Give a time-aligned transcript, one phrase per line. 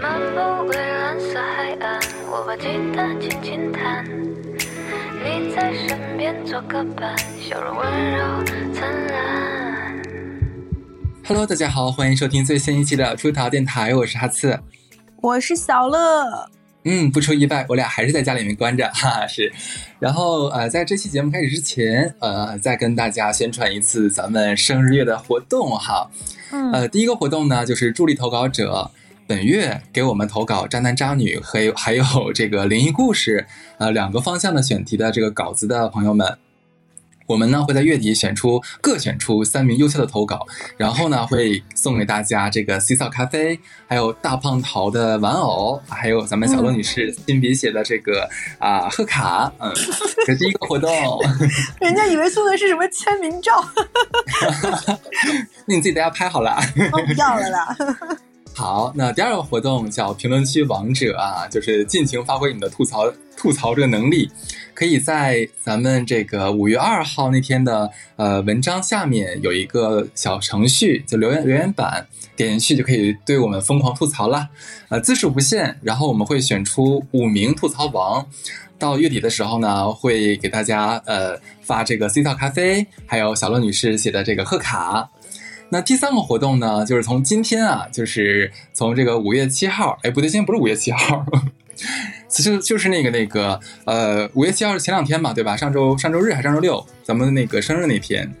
[0.00, 2.00] 漫步蔚蓝色海岸，
[2.30, 4.04] 我把吉他轻轻弹，
[5.24, 10.00] 你在身边做个伴，笑容温柔灿烂。
[11.26, 14.60] Hello，大家好，欢迎收听最新一期的出逃电台，我是哈次。
[15.20, 16.48] 我是小乐，
[16.84, 19.52] 嗯，不出意外，我俩还是在家里面关着，哈哈，是。
[19.98, 26.08] 然后呃，在这期节目开始之前，呃，再跟大家宣传一次咱们生日月的活动哈。
[26.52, 28.92] 嗯呃，第一个活动呢，就是助力投稿者
[29.28, 33.46] 本月给我们投稿渣男渣女，还有还 有这个灵异故事，
[33.76, 36.38] 呃，两个方向的选题的这个稿子的朋友们。
[37.26, 40.46] 我们呢会在月底选出各选出三名优秀的投稿，
[40.78, 48.26] 然后呢会送给大家这个 C 草咖啡，还有大胖桃的玩偶，还有咱们小罗女士亲笔写的这个
[48.58, 49.70] 啊贺卡，嗯，
[50.24, 50.90] 这是第一个活动。
[51.82, 53.62] 人家以为送的是什么签名照，
[55.66, 56.52] 那你自己在家拍好了。
[56.92, 57.76] 哦，不要了啦。
[58.58, 64.28] 好，那第二个活动叫评论区王者啊，就是尽情发挥你的吐槽吐槽这个能力，
[64.74, 74.48] 可以在咱们这个五月二号那天的呃文章下面有一个小程序，就留言留言板，点进去就可以对我们疯狂吐槽了，
[74.88, 78.26] 呃字数不限，然后我们会选出五名吐槽王。
[78.76, 85.08] 到月底的时候呢，会给大家呃发这个 C 套咖啡，还有小乐女士写的这个贺卡，
[85.70, 91.24] 那第三个活动呢，就是从今天啊，就是从这个五月七号，哎，不对，今天不是五月七号，
[92.28, 95.56] 其实就是那个那个呃，五月七号是前两天嘛，对吧？
[95.56, 98.32] 上周上周日还是上周六，咱们那个生日那天。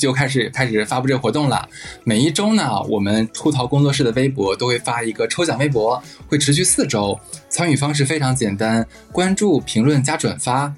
[0.00, 1.68] 就开始开始发布这个活动了。
[2.04, 7.18] 每一周呢，我们出逃工作室的微博都会发一个抽奖微博，会持续四周。
[7.48, 10.72] 参与方式非常简单，关注、评论加转发。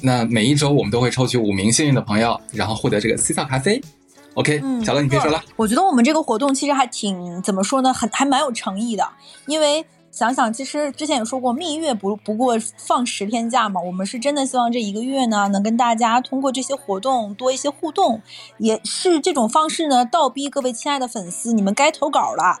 [0.00, 3.80] 那每一周我们都会抽取五名幸运的朋友，然后获得这个 C 草咖啡。
[4.34, 5.42] OK，、嗯小乐你可以说了。
[5.56, 9.08] 我觉得我们这个活动其实还挺怎么说呢，很还蛮有诚意的，
[9.46, 9.84] 因为。
[10.14, 18.22] 想想，其实之前也说过，蜜月不不过放十天假嘛，我们是真的希望这一个月呢，能跟大家通过这些活动多一些互动，
[18.58, 22.60] 也是这种方式呢，倒逼各位亲爱的粉丝，你们该投稿了，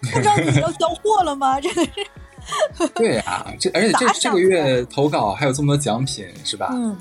[0.00, 1.60] 不知道要交货了吗？
[1.60, 2.88] 真的是。
[2.94, 6.70] 对啊，这而且这这个月投稿还有这么多奖品，是吧？
[6.72, 6.96] 嗯，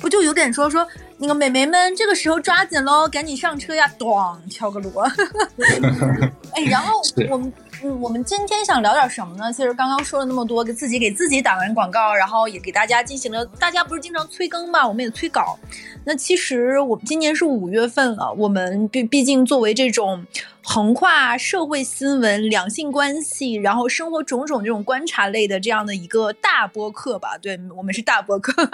[0.00, 0.86] 不就有点说说
[1.18, 3.86] 那个美眉们，这个时候抓紧喽，赶紧上车呀！
[3.98, 5.02] 咣，敲个锣。
[6.56, 7.52] 哎，然后我们
[7.82, 9.52] 嗯，我们今天想聊点什么呢？
[9.52, 15.58] 其实刚刚说了那么多，给自己给自己打完广告，然后也给大家进行了，大家不是经常催更嘛，我们也催稿。
[16.04, 20.24] 那其实我们今年是五月份了，我们毕毕竟作为这种
[20.62, 28.70] 横跨社会新闻、两性关系，然后生活种种这种观察类的这样的一个大播客吧，对我们是大播客。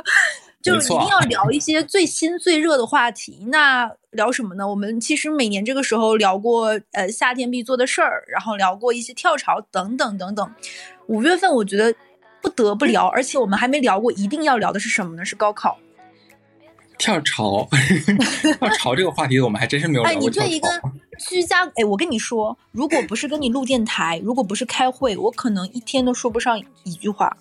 [0.74, 3.46] 就是一定要聊一些最新最热的话题。
[3.48, 4.68] 那聊什么呢？
[4.68, 10.54] 我们其实每年这个时候聊过，呃，夏天必做的事儿，然后聊过一些跳槽等等等等。
[11.06, 11.94] 五月份我觉得
[12.42, 15.24] 不得不聊，而且我们还没聊过，一定要聊的是什么呢？
[15.24, 15.78] 是高考。
[16.98, 17.68] 跳槽，
[18.58, 20.68] 跳槽这个话题我们还真是没有哎，聊过跳你对一个。
[21.18, 27.34] 居家，哎，我跟你说，如果不是跟你录电台，如果不是开会，我可能一天都说不上一句话。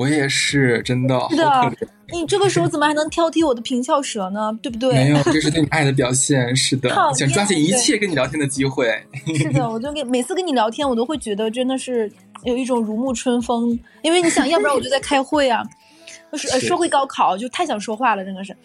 [0.00, 1.72] 我也是，真的是的。
[2.10, 4.50] 你这个时候怎么还能挑剔我的平翘舌呢？
[4.62, 4.94] 对不对？
[4.94, 6.56] 没有， 这是对你爱的表现。
[6.56, 8.90] 是的，想抓紧一切跟你聊天的机会。
[9.26, 12.10] 是的，我就跟每次跟你聊天，我都会觉得真的是
[12.44, 15.62] 有一种如沐春风，因为你想要不然我就在开会啊，
[16.32, 18.56] 就是呃是说回高考，就太想说话了，真的是。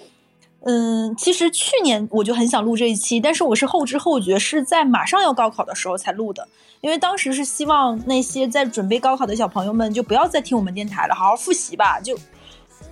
[0.67, 6.47] 嗯，其实去年我就很想录这一期，但是我是后知后觉，是在马上要高考的时候才录的，
[6.81, 12.17] 因为当时是希望那些在准备高考的小朋友们就不要再听我们电台了，好好复习吧，就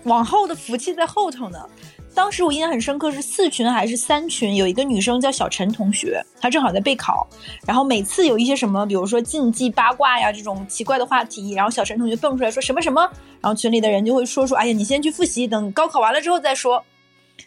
[0.04, 1.68] 往后的福气在后头呢。
[2.14, 7.28] 当时我印象很深刻，是四群还是三群，有一个女生叫小陈同学，她正好在备考，
[7.66, 13.02] 然后每次有一些什么，比如说禁忌八卦呀这种奇怪的话题，然后小陈同学蹦出来说什么什么，
[13.42, 16.86] 然后群里的人就会说说，哎呀，你先去复习，等高考完了之后再说。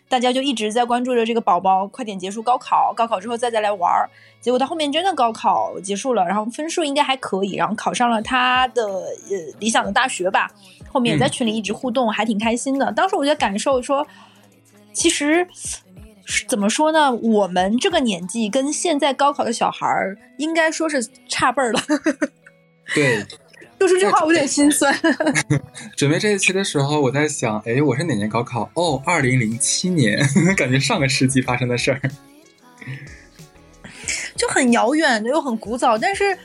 [0.08, 4.08] 大家就一直在关注着这个宝宝快点结束高考，高考之后再再来玩儿。
[4.40, 10.50] 结果他后面真的高考结束了，然后分数应该还可以，然后考上了他的呃理想的大学吧。
[10.88, 12.92] 后面也在群里一直互动，还挺开心的。
[12.92, 14.06] 当时我就感受说，
[14.92, 15.46] 其实
[16.48, 17.12] 怎么说呢？
[17.12, 21.80] 我们这个年纪跟现在高考的小孩儿，应该说是差辈儿了。
[22.94, 23.26] 对，
[23.78, 24.94] 说出这话我有点心酸。
[25.96, 28.70] 准备这一期的时候，我在想，哎，我是哪年高考？
[28.74, 30.18] 哦，二零零七年，
[30.56, 32.00] 感觉上个世纪发生的事儿。
[34.36, 36.36] 就很遥远的又很古早，但是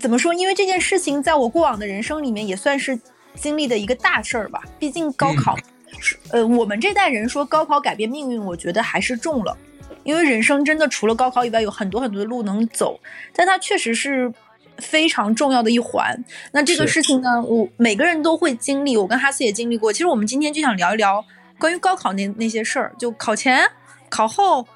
[0.00, 0.34] 怎么说？
[0.34, 2.98] 因为这件事情在我过往的人生里面也算是
[3.34, 4.62] 经历的一个大事儿吧。
[4.78, 5.56] 毕竟高考，
[5.98, 9.56] 是呃，我们这代人说高考改变命运，我觉得还是重了。
[10.02, 12.98] 因为人生真的除了高考以外，有很多很多的路能走，
[13.34, 14.32] 但它确实是
[14.80, 16.24] 非常重要的一环。
[16.52, 19.92] 那这个事情呢，我每个人都会经历，我跟哈斯也经历过。
[19.92, 21.24] 其实我们今天就想聊一聊
[21.58, 23.64] 关于高考那那些事儿，就考前、
[24.08, 24.66] 考后、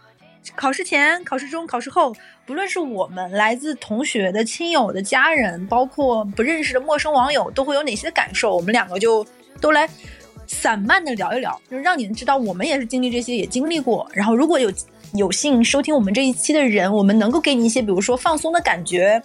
[0.55, 2.15] 考试前、考试中、考试后，
[2.45, 8.55] 不论是我们来自同学的、亲友的、家人，包括不认识的陌生网友，都会有哪些感受？
[8.55, 9.27] 我们两个就
[9.61, 9.89] 都来
[10.47, 14.07] 散漫的聊一聊，就是让你们知道我们也是经历这些，也经历过。
[14.13, 14.71] 然后如果有
[15.15, 19.23] 有幸收听我们这一期的人，我们能够给你一些，比如说放松的感觉。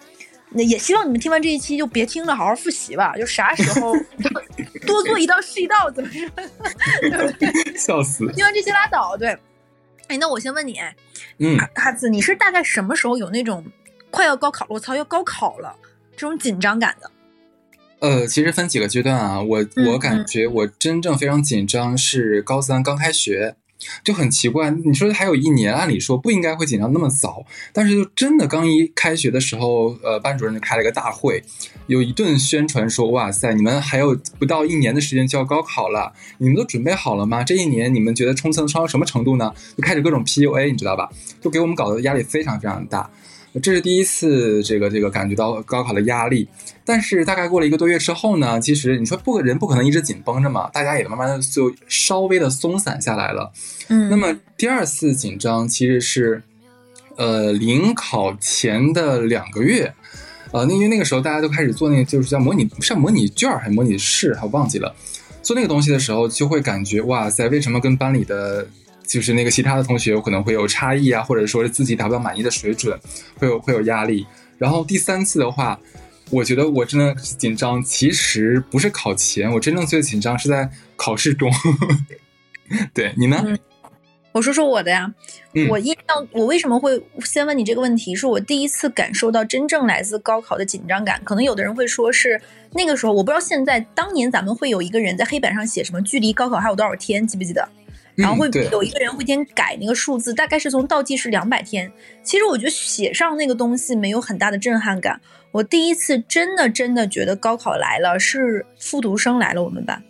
[0.52, 3.16] 那也希望你们听完这一期就别听了，好好复习吧。
[3.16, 3.94] 就啥时候
[4.88, 6.28] 多做一道是一道，怎么说？
[7.02, 7.78] 对不对？
[7.78, 8.26] 笑死。
[8.34, 9.16] 听完这些拉倒。
[9.16, 9.38] 对，
[10.08, 10.96] 哎，那我先问你，哎，
[11.38, 13.64] 嗯，哈哈子，你是大概什么时候有那种
[14.10, 15.76] 快要高考了，我操，要高考了
[16.14, 17.12] 这种紧张感的？
[18.00, 23.56] 呃，其实分几个阶段啊，我嗯我感觉我真正非常紧张是高三刚开学，
[24.04, 24.70] 就很奇怪。
[24.70, 31.44] 你说还有一年，按理说不应该会紧张那么早，但是就真的刚一开学的时候，呃，班主任就开了一个大会，
[31.88, 37.44] 有一顿宣传说，哇塞，你们还有不到一年的时间就要高考了，你们都准备好了吗？
[37.44, 39.54] 这一年你们觉得冲刺能冲到什么程度呢？
[39.78, 41.10] 就开始各种 PUA，你知道吧？
[41.42, 43.10] 就给我们搞得压力非常非常大。
[43.62, 46.48] 这是第一次，这个这个感觉到高考的压力。
[46.86, 53.52] 但是大概过了一个多月之后呢，其实你说不人不可能一直紧绷着嘛，大家也慢慢的就稍微的松散下来了。
[53.88, 56.42] 嗯那么第二次紧张其实是，
[57.16, 59.94] 呃，临考前的两个月，
[60.52, 64.96] 呃，那因为那个时候大家都开始做那个就是叫模拟，是模拟卷儿还是模拟试，还忘记了。
[65.42, 68.68] 做那个东西的时候，就会感觉哇塞，为什么跟班里的
[69.10, 72.98] 就是那个其他的同学有可能会有差异啊，或者说是自己达不到满意的水准，
[73.40, 74.28] 会有会有压力。
[74.60, 75.80] 然后第三次的话，
[76.30, 81.52] 我觉得我真的紧张，其实不是考前，我真正最紧张是在考试中。
[82.94, 83.42] 对你呢？
[83.48, 83.58] 嗯
[84.32, 85.12] 我说说我的呀，
[85.54, 88.14] 嗯我印象，我为什么会先问你这个问题？
[88.14, 91.20] 是我第一次感受到真正来自高考的紧张感。
[91.24, 92.40] 可能有的人会说是
[92.74, 97.68] 那个时候，我不知道现在，当年咱们会有一个人在黑板上写什么距离高考还有多少天，记不记得？
[98.20, 101.90] 然后会有一个人会先改那个数字，大概是从倒计时两百天。
[102.22, 105.20] 其实我觉得写上那个东西没有很大的震撼感。
[105.52, 110.04] 我第一次真的真的觉得高考来了，是复读生来了我们班。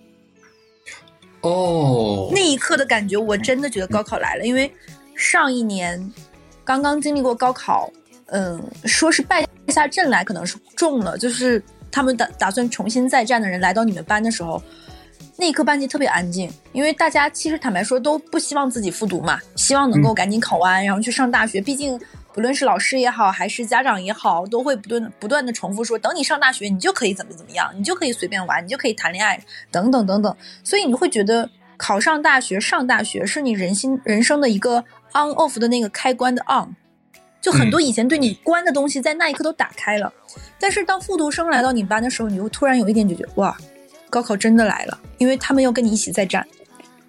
[1.42, 4.70] 哦，那一刻的感觉，我真的觉得高考来了，因为
[5.16, 6.12] 上一年
[6.66, 7.90] 刚刚经历过高考，
[8.26, 14.62] 嗯，说是败下阵来，可能是中了，就是他们打打算重新再战的人来到你们班的时候，
[15.40, 22.00] 那一刻班级特别安静，因为大家其实坦白说都不希望自己复读嘛，希望能够赶紧考完，然后去上大学，毕竟。
[22.32, 30.34] 不论是老师也好，还是家长也好，都会不断不断的重复说，等你上大学，你就可以怎么怎么样，你就可以随便玩，你就可以谈恋爱，等等等等。
[30.64, 36.76] 所以你会觉得考上大学、上大学是你人心人生的一个 on off 的那个开关的 on，
[37.42, 40.14] 就很多以前对你关的东西在那一刻都打开了。
[40.60, 43.58] 但是当复读生来到你班的时候，你会突然有一点就觉得哇，
[44.10, 46.46] 高考真的来了，因为他们要跟你一起再战。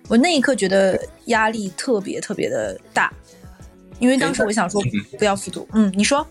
[0.09, 3.13] 我那一刻觉得压力特别特别的大，
[3.99, 4.83] 因为当时我想说
[5.19, 5.69] 不要复读。
[5.73, 6.27] 嗯，你说？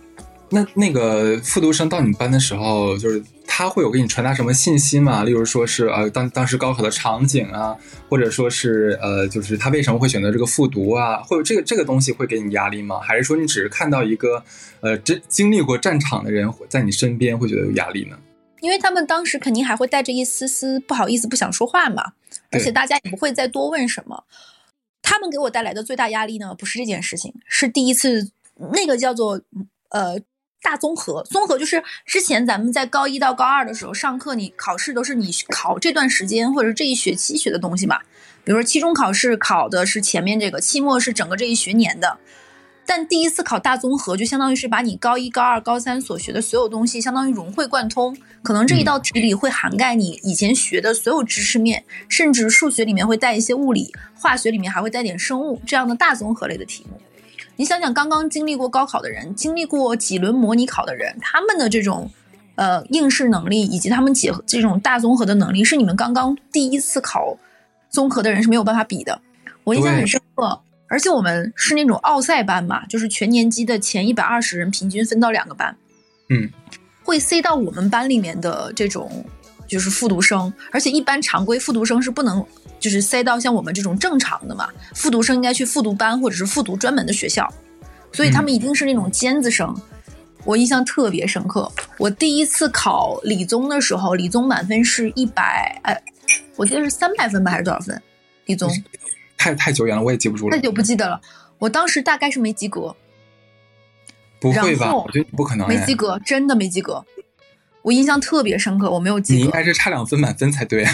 [0.51, 5.23] 那那个复读生到你们班的时候，就是他会有给你传达什么信息吗？
[5.23, 7.77] 例如说是呃当当时高考的场景啊，
[8.09, 11.21] 或者说是呃就是他为什么会选择这个复读啊？
[11.21, 12.99] 会有这个这个东西会给你压力吗？
[12.99, 14.43] 还是说你只是看到一个
[14.81, 18.17] 呃真经历过战场的人在你身边会觉得有压力呢？
[18.61, 22.13] 因为他们当时肯定还会带着一丝丝不好意思、不想说话嘛，
[22.51, 24.23] 而且大家也不会再多问什么。
[25.01, 28.31] 他们给我带来的最大压力呢，不是这件事情，是第一次
[28.73, 29.41] 那个叫做
[29.89, 30.19] 呃
[30.61, 31.23] 大综合。
[31.23, 37.99] 综合就是之前咱们在高一到高二的时候上课，你考试都是你考这段时间或者这一学期学的东西嘛。
[38.43, 42.17] 比如说期中考试考的是前面这个，期末是整个这一学年的。
[42.89, 48.17] 但第一次考大综合，就相当于是把你高一、高二、高三所学的所有东西，相当于融会贯通。
[48.41, 56.99] 可能这一道题里会涵盖你以前学的所有知识面，甚至数学里面会带一些物理，化学里面还会带点生物这样的大综合类的题目。
[57.57, 62.09] 你想想，刚刚经历过高考的人，经历过几轮模拟考的人，他们的这种
[62.55, 67.37] 呃应试能力，以及他们结合这种大综合的能力，是你们刚刚第一次考
[67.91, 69.21] 综合的人是没有办法比的。
[69.63, 70.59] 我印象很深刻。
[70.89, 75.75] 而且我们是那种奥赛班嘛，就是全年级的前一百二十人平均分到两个班，
[76.29, 76.49] 嗯，
[77.03, 79.23] 会塞到我们班里面的这种
[79.67, 82.43] 就是复读生，而且一般常规复读生是不能
[82.79, 87.47] 就是塞到像我们这种正常的嘛，复读生应该去复读班或者是复读专门的学校，
[88.11, 89.75] 所以他们一定是那种尖子生。
[90.45, 96.01] 我印象特别深刻，我第一次考理综的时候，理综满分是一百，哎，
[96.55, 98.01] 我记得是三百分吧，还是多少分？
[98.45, 98.71] 理综。
[99.39, 100.55] 太太久远了，我也记不住了。
[100.55, 101.19] 太久不记得了，
[101.57, 102.95] 我当时大概是没及格。
[104.41, 104.93] 不会吧？
[104.93, 105.67] 我觉得不可能。
[105.67, 107.05] 没及格，真的没及格。
[107.81, 109.39] 我印象特别深刻，我没有及格。
[109.39, 110.93] 你应该是差两分满分才对啊。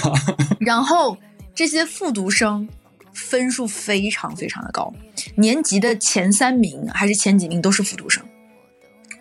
[0.60, 1.18] 然后
[1.54, 2.70] 这些复读生
[3.14, 4.94] 分数非常非常的高，
[5.36, 8.24] 年级的前三名还是前几名都是复读生。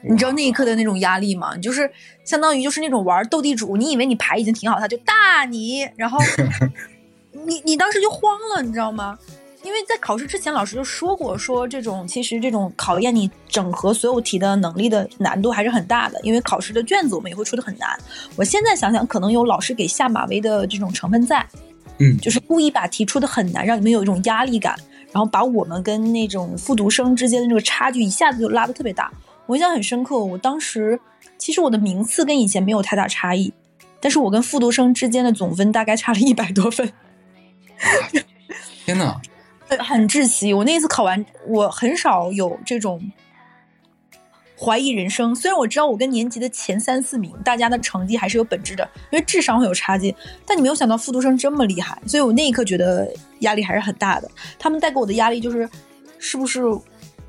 [0.07, 1.57] 你知道那一刻的那种压力吗？
[1.57, 1.91] 就是
[2.25, 6.19] 相当于就是那种玩斗地主，你以为你牌已经挺好，他就大你，然后
[7.47, 9.19] 你你当时就慌了，你知道吗？
[9.63, 17.99] 因为在考试之前，老师就说过，说这种其实这种考验你整合所有题的能力的难度还是很大的，因为考试的卷子我们也会出的很难。
[18.37, 21.47] 我现在想想，可能有老师给下马威的这种成分在，
[21.99, 24.77] 嗯就是故意把题出的很难，让你们有一种压力感，
[25.13, 29.11] 然后把我们跟那种复读生之间的这个差距一下子就拉得特别大。
[29.47, 31.01] 我印象很深刻，我当时
[31.39, 33.55] 其实我的名次跟以前没有太大差异，
[33.99, 36.93] 但是我跟复读生之间的总分大概差了一百多分，
[38.85, 39.21] 天哪，
[39.69, 40.53] 呃很窒息。
[40.53, 43.11] 我那次考完，我很少有这种
[44.59, 45.35] 怀疑人生。
[45.35, 50.15] 虽然我知道我跟年级的前三四名，大家的成绩还是有本质的，因为智商会有差距，
[50.47, 53.11] 但你没有想到复读生这么厉害，所以我那一刻觉得
[53.41, 54.31] 压力还是很大的。
[54.59, 55.69] 他们带给我的压力就是，
[56.19, 56.63] 是不是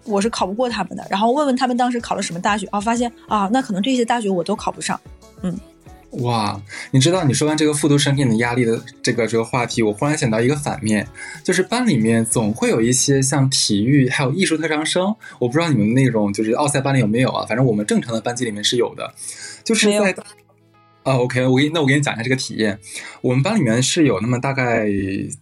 [0.03, 1.05] 我是考不过他们的？
[1.09, 5.00] 然后问问他们当时考了什么大学，啊，发现啊，那可能这些大学我都考不上。
[5.41, 5.57] 嗯
[6.24, 6.62] 哇！
[6.91, 11.07] 你知道，你说完这个复读生给你的压力的这个这个话题，我忽然想到一个反面，
[11.43, 17.45] 就是班里面总会有一些像体育还有艺术特长生，我不知道你们那种就是奥赛班里有没有啊？
[17.45, 19.13] 反正我们正常的班级里面是有的，
[19.63, 20.15] 就是在。
[21.05, 22.79] 啊、o k 我给你，那我给你讲一下这个体验。
[23.21, 24.88] 我们班里面是有那么大概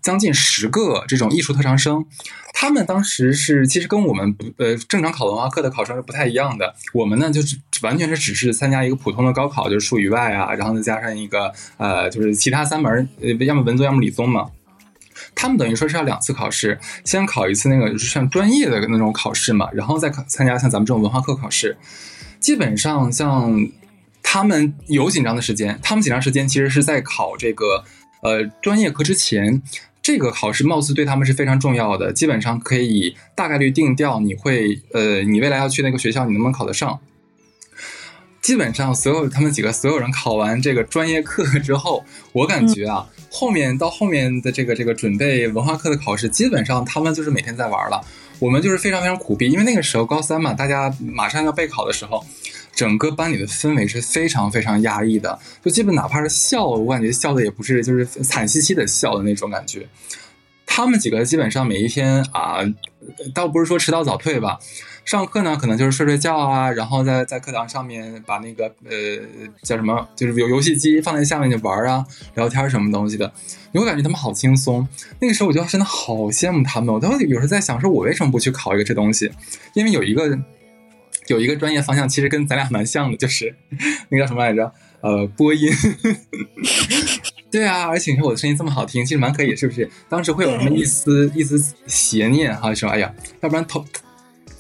[0.02, 2.06] 将近十个这种艺术特长生，
[2.54, 6.76] 他们当时是其实跟我们不呃正常考文化课的考生是不太一样的。
[6.94, 14.48] 我们呢就是完全是只是参加一个普通的高考，就是数语外啊，然后再加上一个呃就是其他三门呃要么文综要么理综嘛。
[15.34, 21.78] 他们等于说是要两次考试，先考一次那个就是像专业的那种考试嘛，然后再考参加像咱们这种文化课考试。
[22.42, 23.58] 基本上像
[24.24, 27.84] 他们有紧张的时间，他们紧张时间其实是在考这个
[28.24, 29.62] 呃专业课之前。
[30.02, 37.00] 这个考试貌似对他们是非常重要的，基本上可以大概率定调你会呃你未来要去那个学校你能不能考得上。
[38.42, 42.04] 基本上所有他们几个所有人考完这个专业课之后，
[42.34, 48.06] 我感觉啊，后面到后面的这个这个准备文化课的考试，基本上他们就是每天在玩了。
[48.40, 52.26] 我们就是非常非常苦逼，因为那个时候高三嘛，大家马上要备考的时候，
[52.74, 59.88] 整个班里的氛围是非常非常压抑的，就基本哪怕是笑，我感觉笑的也不是就是惨兮兮的笑的那种感觉。
[60.66, 62.58] 他们几个基本上每一天啊，
[63.34, 64.58] 倒不是说迟到早退吧，
[65.06, 68.92] 上课呢可能就是睡睡觉啊，然后在在课堂上面把那个呃
[69.62, 72.04] 叫什么，就是有游戏机放在下面就玩啊，
[72.34, 73.32] 聊天什么东西的，
[73.72, 74.88] 你会感觉他们好轻松。
[75.20, 79.32] 那个时候我就真的好羡慕他们，我都有时候在想，说我为什么不去考一个这东西？
[79.76, 80.40] 因为有一个
[81.28, 83.56] 有一个专业方向，其实跟咱俩蛮像的，就是
[84.10, 84.72] 那个叫什么来着？
[85.02, 85.70] 呃，播音。
[87.52, 89.88] 对啊，而且你说我的声音这么好听，其实蛮可以，是不是？
[90.10, 93.86] 当时会有什么一丝一丝邪念哈，说哎呀，要不然投，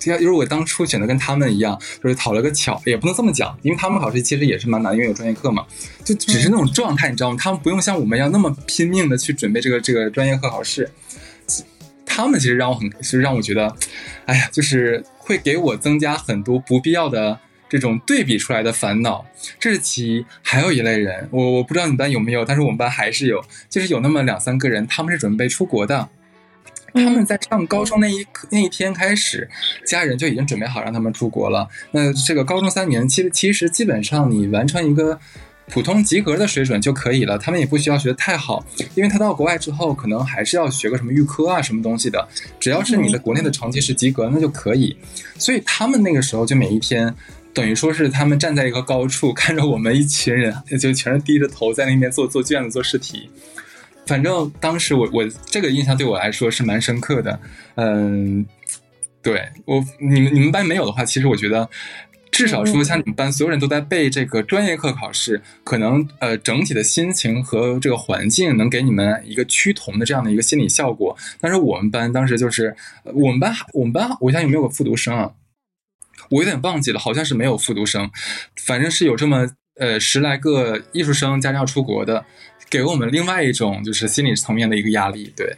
[0.05, 5.65] 要如果当初选择跟他们一样，就是讨了个巧，也不能这么讲，因为他们考试其实也是蛮难，因为有专业课嘛，
[6.03, 7.37] 就只是那种状态，你知道吗？
[7.39, 10.87] 他们不用像我们一样那么拼命的去准备这个这个专业课考试，
[12.05, 13.75] 他们其实让我很，是让我觉得，
[14.25, 17.39] 哎呀，就是会给我增加很多不必要的。
[17.69, 19.25] 这种对比出来的烦恼，
[19.59, 20.25] 这是其一。
[20.43, 26.07] 还有一类人，我我不知道你们班有没有，但是我们班还是有，就是有那么两三个人，他们是准备出国的。
[26.93, 29.49] 他们在上高中那一刻那一天开始，
[29.87, 31.67] 家人就已经准备好让他们出国了。
[31.89, 35.19] 那这个高中三年，其实其实基本上你完成一个
[35.67, 37.37] 普通及格的水准就可以了。
[37.37, 38.65] 他们也不需要学得太好，
[38.95, 42.27] 因为他到国外之后，可能还是要学个什么预科啊什么东西的。
[42.59, 44.95] 只要是你的国内的成绩是及格，那就可以。
[45.37, 47.13] 所以他们那个时候就每一天。
[47.55, 50.51] 等于说是他们站在一个高处，看着我们一群人，
[50.81, 53.29] 就全是低着头在那边做做卷子、做试题。
[54.07, 57.39] 反正当时我我这个印象对我来说是蛮深刻的。
[57.75, 58.43] 嗯，
[59.21, 61.69] 对我你们你们班没有的话，其实我觉得
[62.33, 71.15] 至少说像你们班所有人都在背这个专业课考试，可能呃整体的心情和这个环境能给你们一个趋同的这样的一个心理效果。
[71.39, 72.75] 但是我们班当时就是
[73.13, 75.31] 我们班我们班我想有没有个复读生啊？
[76.31, 78.09] 我有点忘记了，好像是没有复读生，
[78.65, 79.47] 反正是有这么
[79.79, 82.25] 呃十来个艺术生家长要出国的，
[82.67, 85.31] 给我们另外一种就是心理层面的一个压力。
[85.35, 85.55] 对，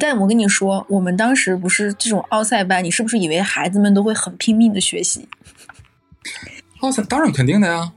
[0.00, 5.28] 但我跟你说，我们当时不是这种奥赛班，你是不是以为孩子们都会很拼命的学习？
[6.80, 7.92] 哦当然肯定的呀。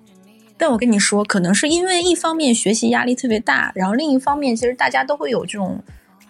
[0.58, 5.84] 但我跟你说，可能是因为一方面学习压力特别大，然后另一方面其实大家都会有这种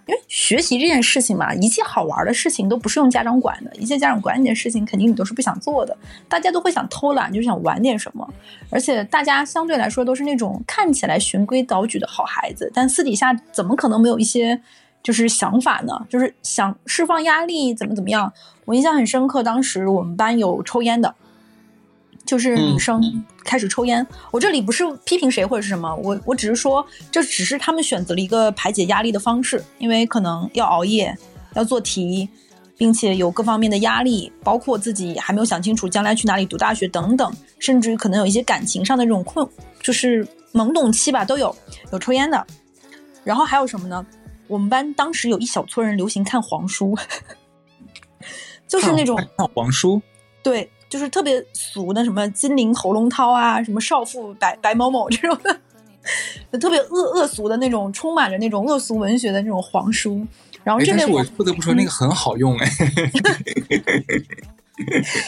[0.08, 5.96] 因为学习这件事情嘛，一切好玩的事情都不是用家长管的，一切家长管你的事情，肯定你都是不想做的。
[6.30, 8.28] 大家都会想偷懒，就想玩点什么，
[8.70, 14.62] 而且大家相对来说都是那种看起来循规蹈矩的好孩子，但私底下怎么可能没有一些
[15.04, 16.06] 就是想法呢？
[16.10, 18.32] 就是想释放压力，怎么怎么样？
[18.64, 21.16] 我印象很深刻，当时我们班有抽烟的。
[22.32, 23.02] 就是女生
[23.44, 31.14] 开始抽烟，我这里不是批评谁或者是什么，我我只是说，这只是他们选择了一个排解压力的方式，因为可能要熬夜，
[31.56, 32.30] 要做题，
[32.78, 39.46] 并且有各方面的压力，包括自己还没有想清楚将来去哪里读大学等等，甚至于可能有一些感情上的这种困，
[39.82, 41.54] 就是懵懂期吧，都有
[41.92, 42.48] 有抽烟的，
[43.26, 44.06] 然后还有什么呢？
[44.48, 46.98] 我们班当时有一小撮人流行看黄书，
[48.70, 50.02] 就是那种看黄书，
[50.42, 50.72] 对。
[50.92, 55.38] 就是特别俗的，什么金陵喉咙涛啊，什么少妇白白某某这种
[56.52, 60.28] 的， 特别恶恶俗的那种，充满着那种恶俗文学的那种黄书。
[60.66, 62.70] 然后这边我不得不说那个很好用哎。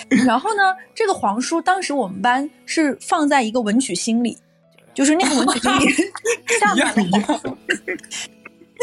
[0.28, 4.38] 然后呢，这个黄书当时我们班是放在一个文曲星里，
[4.94, 5.88] 就是那个文曲星里
[6.60, 7.58] 下面的黄书。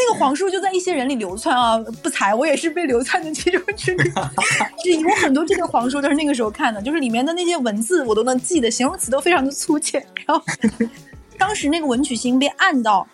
[0.07, 4.97] 那个黄书就在一些人里流窜啊，不才，我也是被流窜的其中之一。
[5.01, 10.03] 有很多这个黄书都是那个时候看的，就是里面的那些文字我都能记得，形容词都非常的粗浅。
[10.25, 10.43] 然后
[11.37, 13.07] 当时那个文曲星被按到，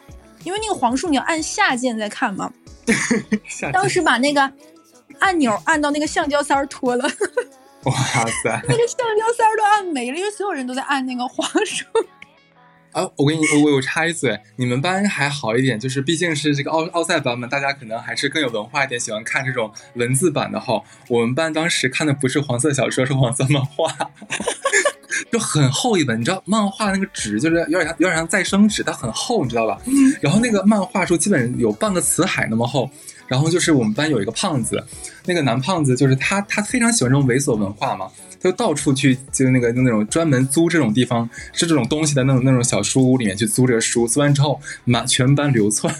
[0.44, 2.51] 因为那个黄书你要按下键再看嘛。
[3.74, 4.50] 当时把那个
[5.20, 7.03] 按钮按到那个橡胶塞儿脱了。
[7.84, 7.94] 哇
[8.44, 8.62] 塞！
[8.67, 11.86] 那个橡胶塞儿都按没了，因为所有人都在按那个黄书。
[12.98, 20.82] 啊，我跟你，我我插一嘴，你们班还好一点，就是毕竟是这个奥奥赛班嘛，大家可能还是更有文化一点，喜欢看这种文字版的哈。
[21.08, 23.88] 我们班当时看的不是黄色小说，是黄色漫画，
[25.32, 29.80] 就很厚一本，你知道，漫画那个纸就是有点像有点像再生纸，它很厚，你知道吧？
[30.20, 32.89] 然后那个漫画书基本有半个辞海那么厚。
[33.27, 34.82] 然后就是我们班有一个胖子，
[35.25, 45.93] 那个男胖子就是他，他非常喜欢这种猥琐文化嘛，就到处去，就那个那种专门租这种地方是这种东西的那种那种小书屋里面去租这个书，租完之后满全班流窜，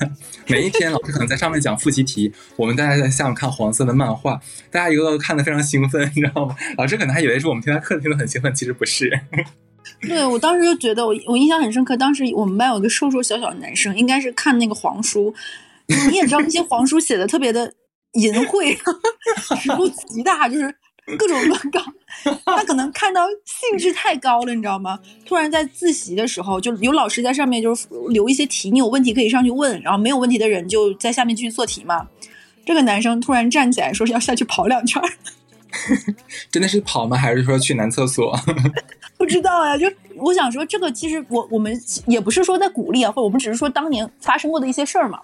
[0.47, 6.56] 每一天老师可能在上面讲复习题，我们大家在下面看黄色的漫画，大家一个个看的非常兴奋，你知道吗？
[6.78, 9.12] 老师可能还以为是我们听他课听的很兴奋，其实不是。
[10.02, 15.34] 对我当时就觉得我我印象很深刻，当时我们班有个瘦瘦小小的男生，应该是看那个黄书。
[16.10, 17.73] 你也知道那些黄书写的特别的
[18.13, 18.78] 淫秽，
[19.62, 20.65] 尺度极大，就是
[21.17, 21.80] 各种乱搞。
[22.46, 25.00] 他可能看到兴致太高了，你知道吗？
[25.26, 32.08] 突然在自习的时候，就有老师在上面就是留一些题，你有问题可以上去问，然后没有问题的人就在下面继续做题嘛。
[32.65, 35.02] 这个男生突然站起来说是要下去跑两圈，
[36.52, 37.15] 真的是跑吗？
[37.15, 38.38] 还是说去男厕所？
[39.17, 39.78] 不知道呀。
[39.78, 45.22] 就我想说，这个其实我我们也不是说在鼓励啊，或者我们只是说当年发生过的一些事儿嘛。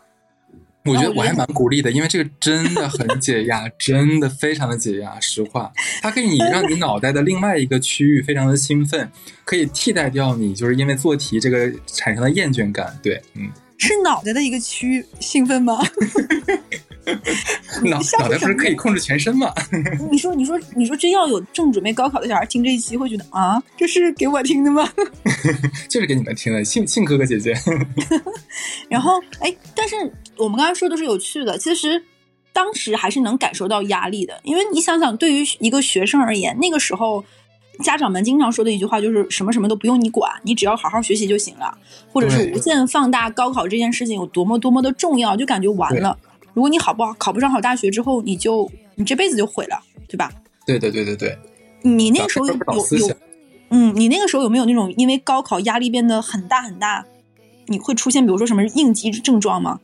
[0.86, 5.18] 我觉得我还蛮鼓励的，因为这个真的很解压， 真的非常的解压。
[5.20, 9.10] 实话，它可以让你脑袋的另外一个区域非常的兴奋，
[9.46, 12.98] 可以替代掉你就是因为做题这个产生的厌倦感。
[13.02, 15.80] 对，嗯，是脑袋的一个区域兴奋吗？
[17.84, 19.54] 脑脑袋不是可以控制全身吗？
[20.12, 24.88] 你说，你说，你说，真要有正准备高考的小孩听这一期，会觉得啊，这是给我听的吗？
[25.90, 27.54] 就是给你们听的，信信哥哥姐姐。
[28.90, 29.96] 然后，哎，但是。
[30.36, 32.04] 我们刚才说都是有趣的，其实
[32.52, 37.24] 当时还是能感受到压力的，因为你想想，对于一个学生而言，那个时候
[37.84, 41.78] 家长们经常说的一句话就是什么什么都不用你管，你只要好好学习就行了，
[42.12, 46.18] 或者是无限放大高考这件事情有多么多么的重要，就感觉完了。
[46.54, 50.32] 如果你好不好考不上好大学之后，你就你这辈子就毁了，对吧？
[50.66, 51.38] 对对对对对。
[51.82, 53.12] 你那个时候有有
[53.70, 57.06] 嗯，你那个时候有没有那种因为高考压力变得很大很大，
[57.68, 59.80] 你会出现比如说什么应激症状吗？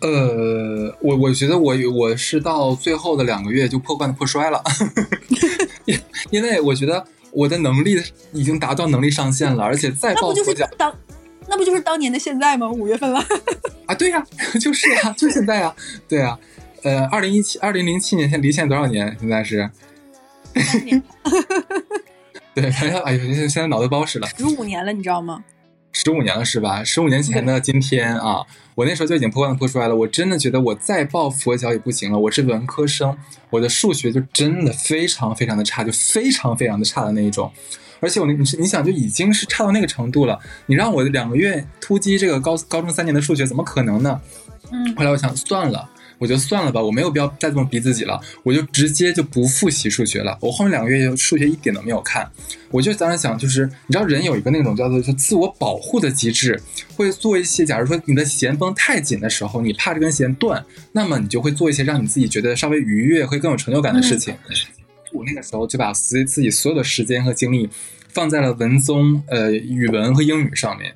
[0.00, 4.62] 呃，我我觉得我我是到最后的两个月就破罐子破摔了，
[5.84, 5.98] 因
[6.30, 8.00] 因为我觉得我的能力
[8.32, 10.94] 已经达到能力上限了，而且再报佛脚当，
[11.48, 12.68] 那不就是当年的现在吗？
[12.70, 13.20] 五月份了
[13.86, 14.24] 啊，对呀，
[14.60, 15.74] 就是呀，就现在呀，
[16.08, 16.38] 对呀，
[16.82, 19.16] 呃，二零一七二零零七年现离现在多少年？
[19.20, 19.70] 现在是
[20.54, 21.02] 三年，
[22.54, 25.44] 对，哎呀，哎呀，现在脑子不好使了， 十五年了，你知道吗？
[25.94, 26.82] 十五年了是吧？
[26.82, 29.94] 十五年前的今天啊，我那时候就已经破罐子破摔了。
[29.94, 32.18] 我真的觉得我再抱佛脚也不行了。
[32.18, 33.16] 我是文科生，
[33.48, 37.50] 我的数学就真的非常非常的差，就非常非常的差的那一种。
[38.00, 40.36] 而且我那你是你想就已经是差到那个程度了。
[40.66, 44.20] 你让我两个月突击这个高高中三年的数学，怎么可能呢？
[44.72, 44.96] 嗯。
[44.96, 50.38] 后来我想算了，我就算了吧，我没有必要再这么逼自己了，我就直接就不复习数学了。
[50.40, 52.30] 我后面两个月数学一点都没有看，
[52.70, 56.60] 我就当时想，就是你知道人有一个那种叫做就自我保护的机制，
[56.96, 64.34] 会做一些，假如说你的弦绷太紧的时候，你怕这根弦断，那么你就会做一些让你自己觉得稍微愉悦、会更有成就感的事情。
[65.12, 67.68] 我那个时候就把自自己所有的时间和精力
[68.08, 70.92] 放在了文综、呃语文和英语上面。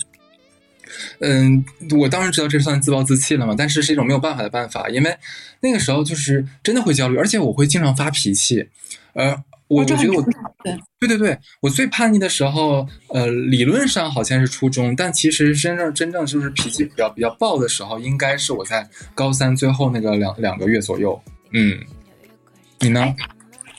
[1.20, 1.64] 嗯，
[1.98, 5.16] 我当然知道这算自暴自弃了嘛，但是是一种没有办法的办法，因为
[5.60, 8.68] 那个时候就是真的会焦虑，而且我会经常发脾气。
[9.14, 9.36] 呃，
[9.68, 10.22] 我我觉得我
[10.62, 21.20] 对对对对，我最叛逆的时候，呃，理论上好像是初中，但其实真正真正就是脾气比较比较暴的时候，应该是我在高三最后那个两两个月左右。
[21.52, 21.78] 嗯，
[22.80, 23.14] 你呢？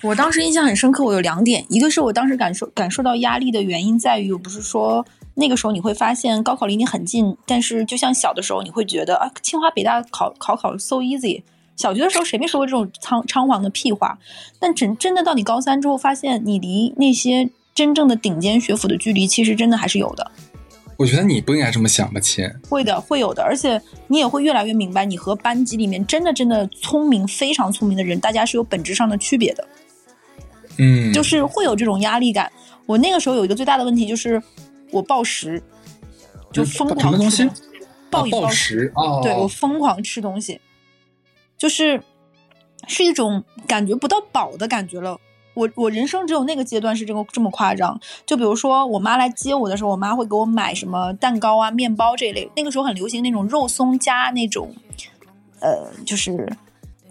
[0.01, 5.05] 我当时印象很深刻，我有两点，一个是我当时感受感受到压力的原因在于，我不是说
[5.39, 11.41] 那个时候你会发现高考离你很近，但是就像小的时候你会觉得啊，清华北大考考考 so easy，
[11.75, 14.19] 小学的时候谁没说过这种苍猖狂的屁话？
[14.59, 20.29] 但真真的到你高三之后，发现你离那些真正的顶尖学府的距离，其实真的还是有的。
[20.97, 22.45] 我觉得你不应该这么想吧，亲。
[22.67, 29.65] 会的，会有的，而且你也会越来越明白，你和班级里面真的真的聪明、非常聪明的人，大家是有本质上的区别的。
[30.77, 32.51] 嗯，就是会有这种压力感。
[32.85, 34.41] 我那个时候有一个最大的问题就是
[34.91, 35.61] 我暴食，
[36.51, 37.51] 就疯什么狂东西吃？
[38.09, 38.91] 暴饮暴暴食。
[38.95, 40.59] 啊哦，对我疯狂吃东西，
[41.57, 42.01] 就是
[42.87, 45.19] 是一种感觉不到饱的感觉了。
[45.55, 47.99] 我我人生只有那个阶段是这个这么夸张。
[48.25, 52.49] 就比如说我妈来接我的时候，我妈会给我买什么蛋糕啊、面包这一类。
[52.55, 54.73] 那个时候很流行那种肉松加那种，
[55.59, 56.51] 呃，就是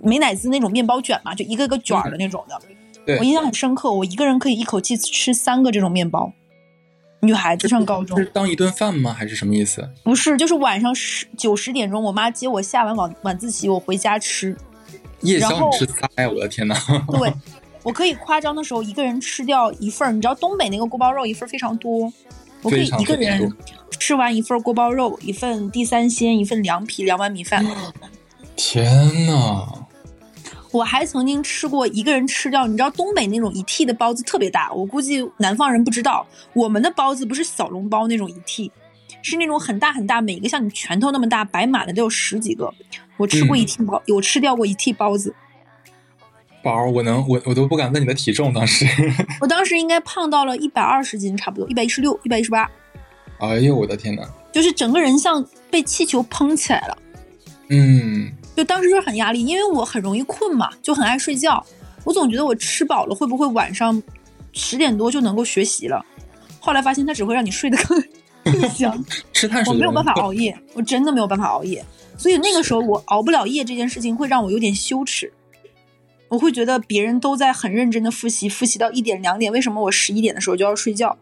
[0.00, 2.58] 美乃滋那种面包卷嘛，就一个个卷儿的那种的。
[3.04, 6.32] 对我印象很深刻，我一个人可以一口气吃三个这种面包。
[7.20, 9.12] 女孩子上高中是当一顿饭吗？
[9.12, 9.88] 还是什么意思？
[10.02, 14.57] 不是，就是晚上十九十点钟，我妈接我下完晚晚自习，我回家吃。
[15.22, 16.28] 夜宵吃仨呀！
[16.28, 16.76] 我的天呐！
[17.11, 17.33] 对，
[17.83, 20.12] 我可以夸张的时候一个人吃掉一份儿。
[20.12, 22.12] 你知道东北那个锅包肉一份非常多，
[22.62, 23.52] 我可以一个人
[23.98, 27.66] 吃完一份锅包肉，一份地三鲜，一份凉皮，两碗米饭。
[28.54, 29.66] 天呐！
[30.70, 38.70] 我还曾经吃过一个人吃掉，你知道东北那种一屉的包子特别大，我估计南方人不知道，我们的包子不是小笼包那种一屉，
[39.22, 42.72] 是那种很大很大，每个像你拳头那么大，摆满了都有十几个。
[43.16, 45.35] 我吃过一屉包，我吃掉过一屉包子。
[46.62, 48.87] 宝儿，我能，我我都不敢问你的体重，当时。
[49.40, 52.70] 我当时应该胖到了一百二十斤，差不多一百一十六、一百一十八，
[53.38, 54.22] 哎呦，我的天呐！
[54.52, 56.98] 就是整个人像被气球蓬起来了。
[57.68, 61.64] 嗯，就当时就是很压力，因为我很容易困嘛，就很爱睡觉。
[62.02, 64.02] 我总觉得我吃饱了会不会晚上
[64.52, 66.04] 十点多就能够学习了？
[66.58, 68.02] 后来发现它只会让你睡得更
[68.60, 69.04] 更香。
[69.32, 71.84] 吃碳水我没有办法熬夜，我真的没有办法熬夜。
[72.16, 75.32] 所以那个时候我熬不了夜这件事情会让我有点羞耻。
[76.28, 81.16] 我会觉得别人都在很认真的复习，复习到一点两点，为什么我十一点的时候就要睡觉？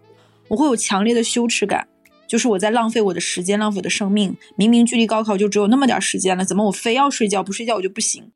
[0.49, 1.87] 我会有强烈的羞耻感，
[2.27, 4.37] 就是我在浪费我的时间，浪费我的生命。
[4.57, 7.43] 明明距离高考就只有那么点时间了，怎么我非要睡觉？
[7.43, 8.33] 不睡觉我就不行。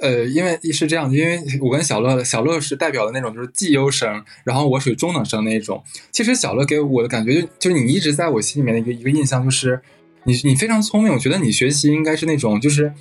[0.00, 5.82] 呃，因为是这样，因为我跟小乐，小乐是代表的那种就是绩优生，然后我属于中等生那一种。
[6.12, 9.82] 其实小乐给我的感觉就就你一直在我心里面的一个一个印象就是
[10.24, 12.92] 你你非常聪明，我觉得你学习应该是那种就是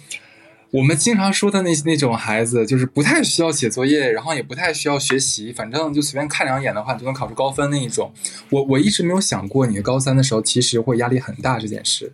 [0.72, 8.12] 我们经常说的那那种孩子，就是不太需要写作业，然后也不太需要学习，反正就随便看两眼的话，你就能考出高分那一种。
[8.52, 12.14] 我我一直没有想过你高三的时候其实会压力很大这件事。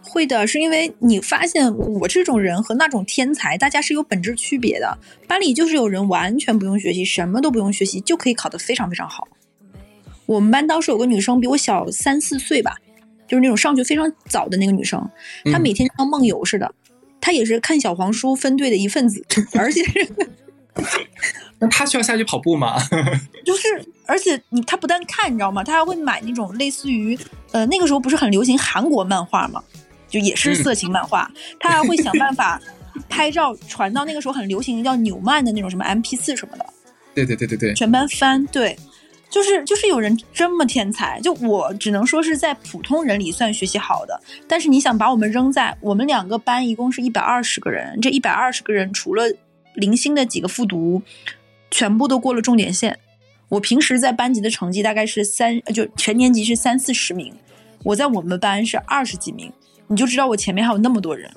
[0.00, 4.96] 会的，是因为你发现我这种人和那种天才，大家是有本质区别的。
[5.26, 9.26] 班里就是有人完全不用学习，什么都不用学习，就可以考得非常非常好。
[10.26, 12.76] 我们班当时有个女生比我小三四岁吧，
[13.26, 15.00] 就是那种上学非常早的那个女生，
[15.46, 16.72] 她嗯每天像梦游似的。
[17.24, 19.24] 她也是看小黄书分队的一份子，
[19.58, 20.06] 而且是
[21.58, 22.76] 那他需要下去跑步吗？
[23.46, 25.64] 就是，而且你他不但看，你知道吗？
[25.64, 27.18] 他还会买那种类似于，
[27.52, 29.64] 呃，那个时候不是很流行韩国漫画嘛，
[30.06, 32.60] 就也是色情漫画，他还会想办法
[33.08, 36.66] 拍照传到那个时候很流行叫纽曼的那种什么 MP 四什么的，
[37.14, 38.76] 对对对对对，全班翻，对，
[39.34, 49.24] 就是就是有人这么天才，就我只能说是在普通人里算学习好的，但是你想把我们扔在我们两个班一共是一百二十个人，这一百二十个人除了
[49.74, 51.02] 零星的几个复读，
[51.68, 52.96] 全部都过了重点线。
[53.48, 57.34] 我平时在班级的成绩大概是三，呃就全年级是三四十名，
[57.82, 59.52] 我在我们班是二十几名，
[59.88, 61.28] 你就知道我前面还有那么多人。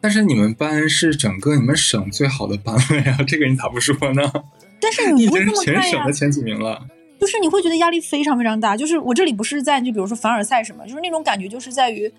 [0.00, 4.32] 但是你们班是整个你们省最好的班了呀，这个你咋不说呢？
[4.80, 6.82] 但是你已经是全这么看呀省的，前几名了。
[7.24, 8.76] 就是你会觉得压力非常非常大。
[8.76, 12.12] 就是我这里不是在就比如说凡尔赛什么，就是那种感觉，就是在于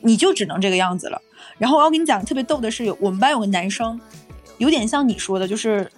[0.00, 1.22] 你就只能这个样子了。
[1.56, 4.00] 然后我要跟你讲，特别逗的是，有我们班有个男生，
[4.58, 5.88] 有点像你说的，就是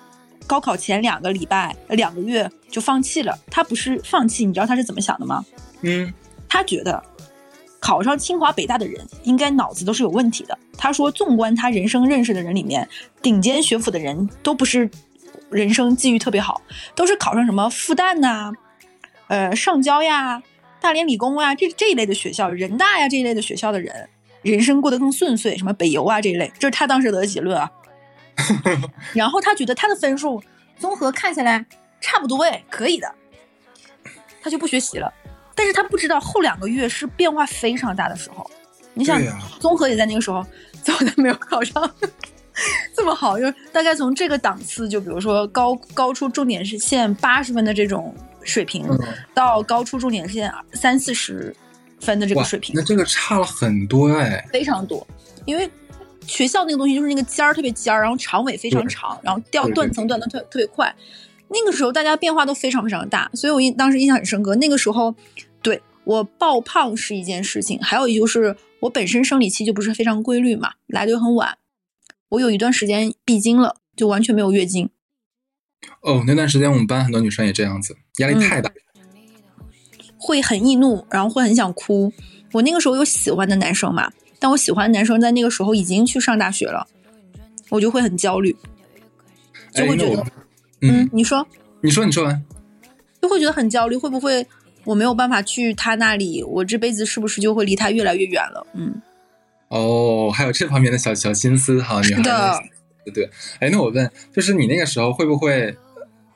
[0.47, 3.39] 高考前两个礼拜、呃两个月就放弃了。
[3.51, 5.43] 他不是放弃，你知道他是怎么想的吗？
[5.81, 6.13] 嗯，
[6.47, 7.03] 他觉得
[7.81, 10.59] 考上清华北大的人应该脑子都是有问题的。
[10.77, 12.87] 他说，纵观他人生认识的人里面，
[13.23, 14.91] 顶尖学府的人都不是
[15.53, 16.61] 人生际遇特别好，
[16.95, 18.53] 都是考上什么复旦呐、
[19.29, 20.43] 呃上交呀、
[20.81, 24.09] 大连理工啊这这一类的学校，人大呀这一类的学校的人，
[24.43, 27.71] 人生过得更顺遂，什么北邮啊这一类，这是他当时得的结论啊。
[29.15, 30.43] 然后他觉得他的分数
[30.79, 31.65] 综合看下来
[32.01, 33.15] 差不多哎，可以的，
[34.43, 35.13] 他就不学习了。
[35.55, 38.51] 但是他不知道后两个月是变化非常大的时候。
[38.95, 39.21] 你想
[39.59, 40.45] 综合也在那个时候，
[40.83, 41.95] 最后他没有考上
[42.95, 48.99] 这么好，就是大概从这个档次，就比如说高高出重点是线八十分的这种水平，嗯
[49.35, 51.55] 到高出重点线三四十
[52.01, 54.45] 分的这个水平那，这个差了很多哎。
[54.53, 55.07] 非常多。
[55.45, 55.69] 因为
[56.27, 60.95] 学校那个东西就是那个尖儿特别尖儿，然后长尾非常长，然后掉断层断的特特别快。
[61.49, 64.55] 那个时候大家变化都非常非常大，所以我印当时印象很深刻。
[64.57, 65.15] 那个时候，
[65.63, 71.59] 对我爆胖是一件事情，还有一就是我本身生理期就不是非常规律嘛，来的又很晚，
[72.33, 74.89] 我有一段时间闭经了，就完全没有月经。
[76.01, 78.73] 哦，那段时间我们班很多女生也这样子，压力太大。
[80.17, 82.13] 会很易怒，然后会很想哭。
[82.53, 86.87] 我那个时候有喜欢的男生嘛，但我喜欢的男生在那个时候已经去上大学了，
[87.69, 88.57] 我就会很焦虑，
[89.75, 90.25] 就会觉得，，
[90.81, 91.47] 嗯，你说，
[91.83, 92.43] 你说，你说完。
[93.21, 94.47] 就会觉得很焦虑，会不会
[94.85, 98.67] 我没有办法去他那里，我这辈子是不是就会离他越来越远了？
[98.73, 99.03] 嗯，
[99.73, 102.63] 哦，还有这方面的小小心思哈，女孩子的
[103.07, 103.31] 对对。
[103.59, 105.75] 哎，那我问，就是你那个时候会不会，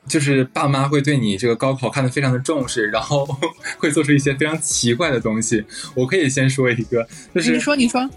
[0.07, 3.27] 就是爸妈会对你这个高考看得非常的重视，然后
[3.77, 5.63] 会做出一些非常奇怪的东西？
[5.93, 8.09] 我可以先说一个，就是你说，你说，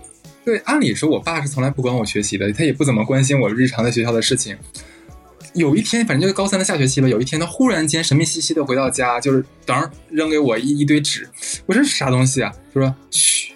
[0.43, 4.57] 对，按理说我爸是从来不管我学习的，他也不怎么关心我日常在学校的事情。
[5.53, 11.29] 有一天，反正就是高三的下学期吧，有一天他忽然间神秘兮兮的回到家，就是当扔给我一一堆纸，
[11.67, 12.51] 我说是啥东西啊？
[12.73, 13.53] 他说嘘，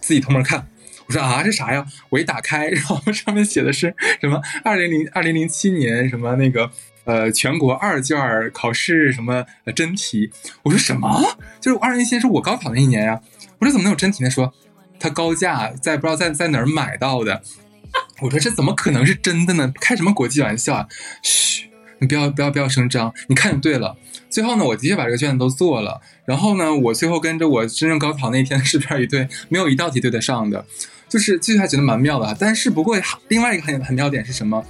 [0.00, 0.64] 自己偷摸看。
[1.06, 1.86] 我说啊，这啥呀？
[2.08, 4.40] 我一打开，然后上面写的是什么？
[4.64, 6.70] 二零零二零零七年什么那个
[7.04, 8.18] 呃全国二卷
[8.52, 10.30] 考试什么真题？
[10.62, 11.38] 我说什么？
[11.60, 13.20] 就是二零零七年是我高考那一年呀、
[13.58, 14.30] 我说怎么能有真题呢？
[14.30, 14.52] 说
[14.98, 17.42] 他高价在不知道在在哪儿买到的。
[18.20, 19.72] 我说这怎么可能是真的呢？
[19.80, 20.88] 开什么国际玩笑啊！
[21.22, 23.96] 嘘，你不要不要不要声张，你看就对了。
[24.28, 26.00] 最后呢，我的确把这个卷子都做了。
[26.24, 30.64] 然后呢，我最后跟着我真正高考那天 试卷一对，没有一道题对得上的，
[31.08, 32.36] 就是其实还觉得蛮妙的。
[32.38, 32.96] 但是不过
[33.28, 34.64] 另外一个很很妙点是什么？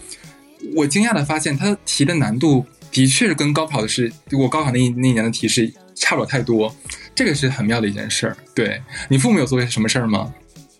[0.75, 6.75] 我惊讶的发现，它题的难度的确是跟高考的是我高考那一那一年的题是差不了太多，
[7.15, 8.37] 这个是很妙的一件事儿。
[8.55, 10.33] 对你父母有做些什么事儿吗？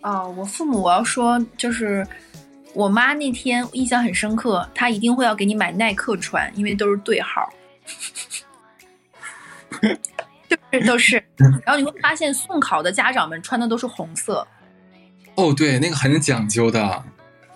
[0.03, 2.07] 哦，我父母我要说，就是
[2.77, 7.51] 我妈那天印象很深刻，她一定会要给你买耐克穿，因为都是对号，
[10.47, 11.25] 就是都是。
[11.65, 14.47] 然后你会发现送考的家长们穿的都是红色，
[15.37, 17.03] 哦，对，那个很讲究的。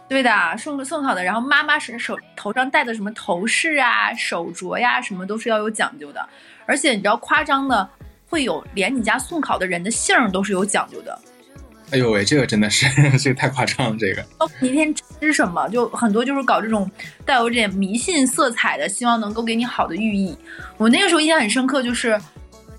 [0.08, 1.22] 对的，送送考的。
[1.22, 6.28] 然后妈妈是手头上戴的什么头饰啊、手镯呀，什么都是要有讲究的。
[6.64, 7.86] 而且你知道夸张的，
[8.26, 11.16] 会有连你家送考的人的姓儿都是有讲究的。
[11.90, 12.86] 哎呦喂，这个真的是
[13.18, 14.24] 这个太夸张了，这个。
[14.38, 15.68] 哦，你那天吃什么？
[15.68, 16.88] 就很多就是搞这种
[17.24, 20.36] 带有点迷信色彩的，希望能够给你好的寓意。
[20.76, 22.20] 我那个时候印象很深刻，就是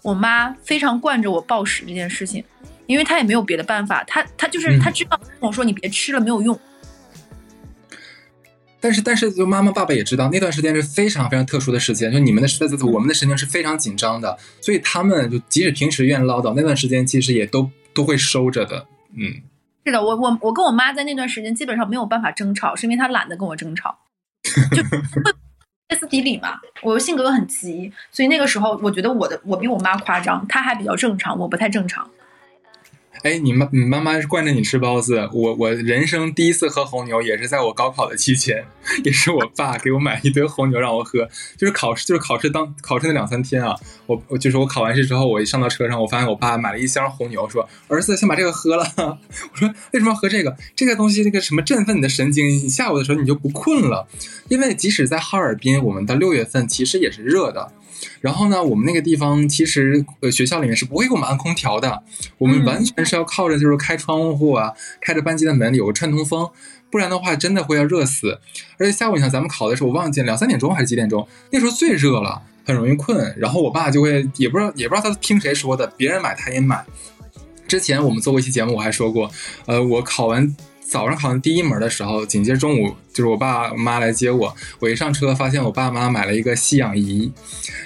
[0.01, 2.43] 我妈非常惯着我暴食这件事情，
[2.87, 6.57] 因为她也没有别的办法，她她就是嗯她知道跟我说你别吃了没有用，
[8.79, 18.87] 但是但是，就妈妈爸爸也知道那段时间是非常非常特殊的时间，就你们的在在我们的神经是非常紧张的，所以他们就即使平时愿意唠叨，那段时间其实也都都会收着的。
[19.13, 19.43] 嗯，
[19.85, 23.97] 是的，我我我跟我妈在那段时间基本上没有办法争吵，是因为她懒得跟我争吵，
[24.75, 24.83] 就
[25.89, 26.59] 歇斯底里嘛。
[26.81, 32.09] 我性格又很急，所以那个时候我觉得我的我比我妈夸张，她还比较正常，我不太正常。
[33.23, 38.65] 哎，你妈你妈妈是惯着你吃包子，我我人生第一次喝红牛也是在我高考的期间，
[39.05, 43.75] 也是我爸给我买一堆红牛让我喝，就是考试就是考试当考试那两三天啊，
[44.07, 48.83] 我我就是我考完试之后，我一上到车上，我发现我爸买了一箱红牛，说儿子先把这个喝了。
[48.97, 50.57] 我说为什么要喝这个？
[50.75, 54.07] 这个东西那个什么振奋你的神经，你下午的时候你就不困了，
[54.47, 57.71] 因为即使在哈尔滨，我们的六月份其实也是热的。
[58.19, 62.03] 然后呢，我们那个地方其实呃学校里面是不会给我们安空调的，
[62.37, 66.49] 我们嗯完全是要靠着就是开窗户啊，开着班级的门有个串通风，
[66.89, 68.39] 不然的话真的会要热死。
[68.77, 73.35] 而且下午你想咱们考的时候，我忘记了两三点钟还是几点钟，那时候最热了，很容易困。
[73.37, 76.83] 然后我爸就会也不知道也不知道他听谁说的，别人买他也买。
[77.67, 79.31] 之前我们做过一期节目，我还说过，
[79.65, 80.55] 呃，我考完
[80.91, 87.31] 早上考完第一门的时候，紧接着中午就是我爸妈来接我，我一上车发现我爸妈买了一个吸氧仪，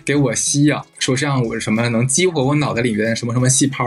[0.04, 3.78] 给我吸氧，说是让我什么能激活我脑袋里面什么什么细胞，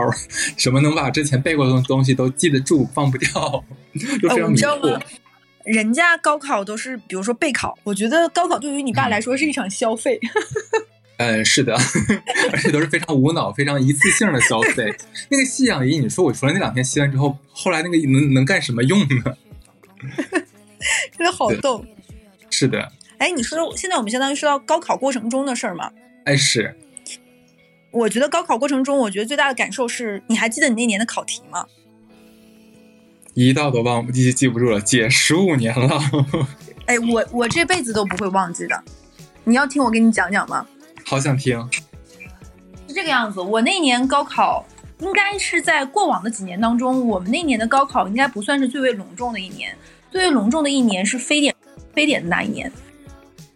[0.55, 3.29] 什么能把之前背过的东西都记得住，忘不掉，
[4.21, 4.97] 就非常迷惑。
[5.65, 10.17] 人家高考都是，比如说备考，我觉得高考对于你爸来说是一场消费。
[11.19, 11.75] 嗯，是的，
[12.53, 14.89] 而且都是非常无脑、非常一次性的消费。
[15.29, 19.35] 那个吸氧仪，你说我除了那两天吸完之后，后来那个能能干什么用呢？
[21.17, 21.83] 真的好逗。
[22.49, 22.93] 是的。
[23.17, 25.91] 哎，你说现在我们相当于说到高考过程中的事儿吗？
[26.23, 26.73] 哎，是。
[27.91, 31.65] 我觉得高考过程中，我觉得最大的感受是，你还记得你那年的考题吗？
[33.33, 35.99] 一道都忘记记不住了，姐十五年了。
[36.85, 38.81] 哎，我我这辈子都不会忘记的。
[39.43, 40.65] 你要听我给你讲讲吗？
[41.09, 41.67] 好想听，
[42.87, 43.41] 是这个样子。
[43.41, 44.63] 我那年高考
[44.99, 49.75] 应该是在过往的几年当中，我们那年的高考应该不算是最为隆重的一年。
[50.11, 51.55] 最为隆重的一年是非典，
[51.95, 52.71] 非典的那一年。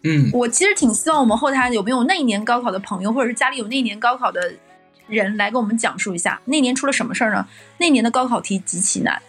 [0.02, 4.52] 嗯，我其实挺希望我们后台有没有那一年高考的朋友，或者是家里有那一年高考的
[5.06, 7.46] 人来给我们讲述一下那年出了什么事儿呢？
[7.78, 9.22] 那年的高考题极其难，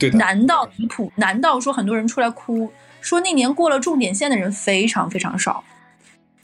[0.00, 2.72] 对，难到离谱，难到说很多人出来哭，
[3.02, 5.62] 说那年过了重点线的人非常非常少。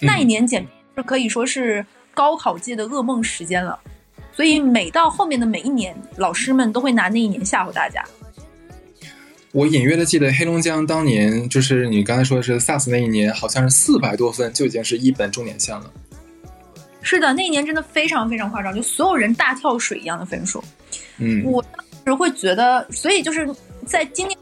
[0.04, 0.68] 那一年简直
[1.00, 3.78] 可以说是高考界的噩梦时间了，
[4.32, 8.04] 所以每到后面的每一年，老师们都会拿那一年吓唬大家。
[9.52, 15.92] 我隐约的记得黑龙江当年就是你刚才说的是 SARS 那一年，好像是四百多分就已经是一本重点线了。
[17.02, 20.64] 是的，那一年真的非常非常夸张，就所有人大跳水一样的分数。
[21.18, 23.48] 嗯，我当时会觉得，所以就是
[23.86, 24.36] 在经历。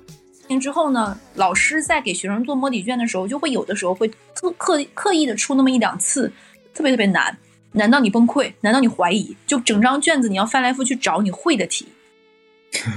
[0.58, 6.32] 之后呢，老师在给学生做摸底卷的时候，就会有的时候会特刻刻意的出那么一两次，
[6.74, 7.36] 特别特别难，
[7.72, 8.52] 难到你崩溃？
[8.62, 9.36] 难到你怀疑？
[9.46, 11.86] 就整张卷子你要翻来覆去找你会的题，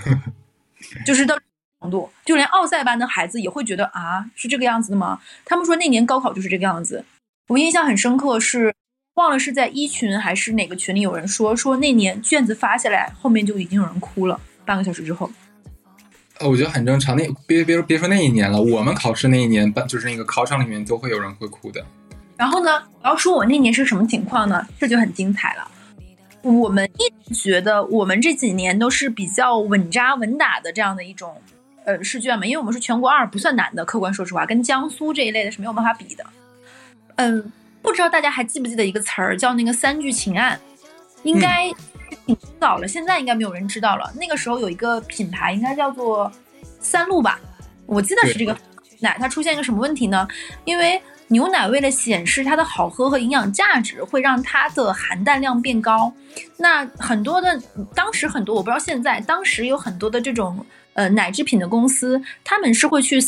[1.05, 1.37] 就是到
[1.81, 5.19] 程度，就连奥赛班的孩子也会觉得啊，是这个样子的吗？
[5.43, 7.03] 他们说那年高考就是这个样子。
[7.49, 8.73] 我印象很深刻，是
[9.15, 15.29] 忘了是在一群还是哪个群里有人说说那年卷子发下来，后面就已经有人哭了，半个小时之后。
[16.39, 17.15] 呃，我觉得很正常。
[17.15, 21.85] 那别别别说那一年了，我们考试那一年，班就是那个考场里面都会有人会哭的。
[22.35, 24.65] 然后呢，我要说我那年是什么情况呢？
[24.79, 25.67] 这就很精彩了。
[26.41, 31.39] 我们一直觉得我们这几年都是比较稳扎稳打的这样的一种
[31.85, 33.85] 呃试卷嘛，因为我们是全国二，不算难的。
[33.85, 36.25] 客观说实话，跟江苏这一类的是没有办法比的。
[37.15, 40.59] 嗯，不知道大家还记不记得一个词儿叫那个三聚氰胺？
[41.21, 41.71] 应该。
[42.25, 44.11] 挺早了，现在应该没有人知道了。
[44.19, 46.31] 那个时候有一个品牌，应该叫做
[46.79, 47.39] 三鹿吧，
[47.85, 48.57] 我记得是这个
[48.99, 49.17] 奶。
[49.19, 50.27] 它出现一个什么问题呢？
[50.65, 56.13] 因为牛奶为了显示它的好喝和营养价值，会让它的含氮量变高。
[56.57, 57.59] 那很多的
[57.95, 63.19] 当时很多，我不知道现在，当时有很多的这种呃奶制品的公司，他们是会去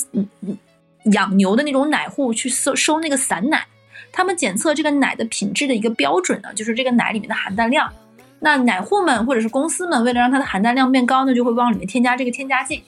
[1.13, 3.65] 养牛的那种奶户去收收那个散奶，
[4.11, 7.91] 他们检测这个奶的品质的一个标准呢，就是这个奶里面的含氮量。
[8.39, 12.83] 那奶户们或者是公司们，为了让它的含氮量变高呢，就会往里面添加这个添加剂。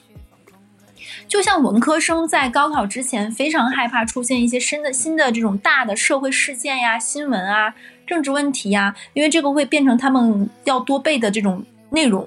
[1.26, 7.74] 就像文科生在高考之前非常害怕出现一些新的新的这种大的社会事件呀、新闻啊、
[8.06, 12.26] 政治问题呀，因为这个会变成他们要多背的这种内容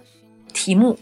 [0.54, 0.98] 题目，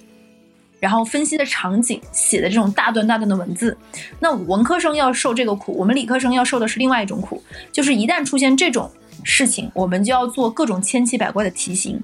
[0.80, 3.78] 然后分析的场景写的这种大段大段的文字。
[4.20, 8.90] 那文科生要受这个苦，我们理科生要受的是另外一种苦，就是一旦出现这种
[9.24, 12.02] 事情，我们就要做各种千奇百怪的题型。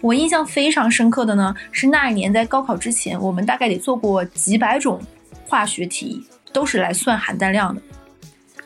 [0.00, 5.00] 我印象非常深刻的呢，是那一年在高考之前，我们大概得做过几百种
[5.46, 7.82] 化学题，都是来算含氮量的，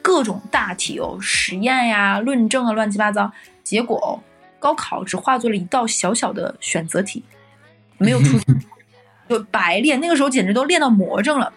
[0.03, 3.33] 各种大题哦，实验呀、论证啊，乱七八糟。
[3.65, 4.23] 结果
[4.59, 7.23] 高考只化作了一道小小的选择题，
[7.97, 8.37] 没有出，
[9.39, 10.01] 就白练。
[10.01, 11.53] 那个时候简直都练到魔怔了，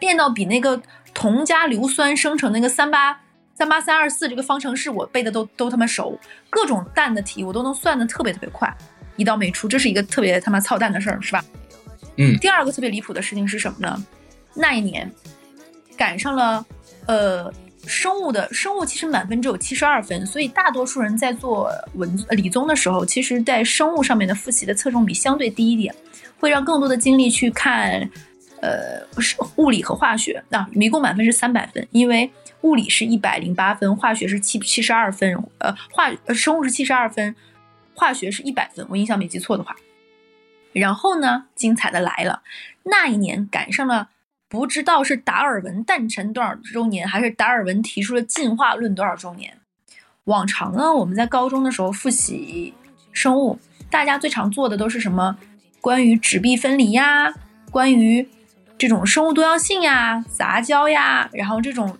[0.00, 0.80] 练到比那个
[1.12, 3.20] 铜加硫酸生成那个三八。
[3.54, 8.74] 三八三二四这个方程式我背的都都他妈熟，各种蛋的题我都能算的特别特别快，
[9.14, 11.44] 一道没出，这是一个特别他妈操蛋的事儿，是吧？
[12.16, 12.34] 嗯。
[12.38, 14.04] 第二个特别离谱的事情是什么呢？
[14.54, 15.08] 那一年
[15.98, 16.64] 赶上了
[17.06, 17.52] 呃
[17.86, 25.94] 生物的生物，其实满分只有七十二分，所以大多数人在做文理综的时候，其实在生物上面的复习的侧重比相对低一点，
[26.42, 28.10] 会让更多的精力去看
[28.60, 30.42] 呃是物理和化学。
[30.50, 32.28] 那一共满分是三百分，因为。
[32.62, 37.34] 物理是一百零八分，化学是七七十二分，呃，化呃生物是七十二分，
[37.92, 39.74] 化学是一百分，我印象没记错的话。
[40.72, 42.42] 然后呢，精彩的来了，
[42.84, 44.10] 那一年赶上了
[44.48, 49.58] 不知道是达尔文诞辰多少周年，还是达尔文提出了进化论多少周年。
[50.26, 52.72] 往常呢，我们在高中的时候复习
[53.10, 53.58] 生物，
[53.90, 55.36] 大家最常做的都是什么？
[55.82, 57.34] 关于纸币分离呀，
[57.70, 58.26] 关于
[58.78, 61.98] 这种生物多样性呀、杂交呀，然后这种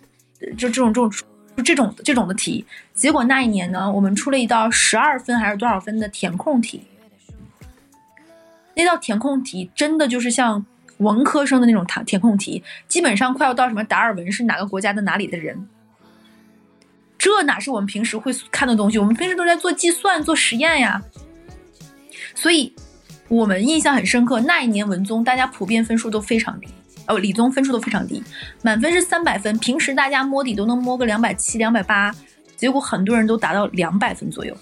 [0.57, 1.11] 就这种这种
[1.57, 2.65] 就这种这种的题。
[2.95, 6.85] 结果那一年呢，我们出了一道十二分还是多少分的填空题。
[8.75, 10.65] 那道填空题真的就是像
[10.99, 15.69] 文科生的那种填填空题，基本上快要到什么达尔文是哪个国家的哪里的人。
[17.19, 18.99] 这哪是我们平时会看的东西？
[18.99, 21.03] 我们平时都在做计算、做实验呀。
[22.35, 22.75] 所以，
[23.33, 24.41] 我们印象很深刻。
[24.41, 26.69] 那一年文综大家普遍分数都非常低，
[27.07, 28.23] 哦，理综分数都非常低，
[28.61, 32.15] 满分是三百分，平时大家摸底都能摸个两百七、两百八，
[32.57, 34.55] 结果很多人都达到两百分左右。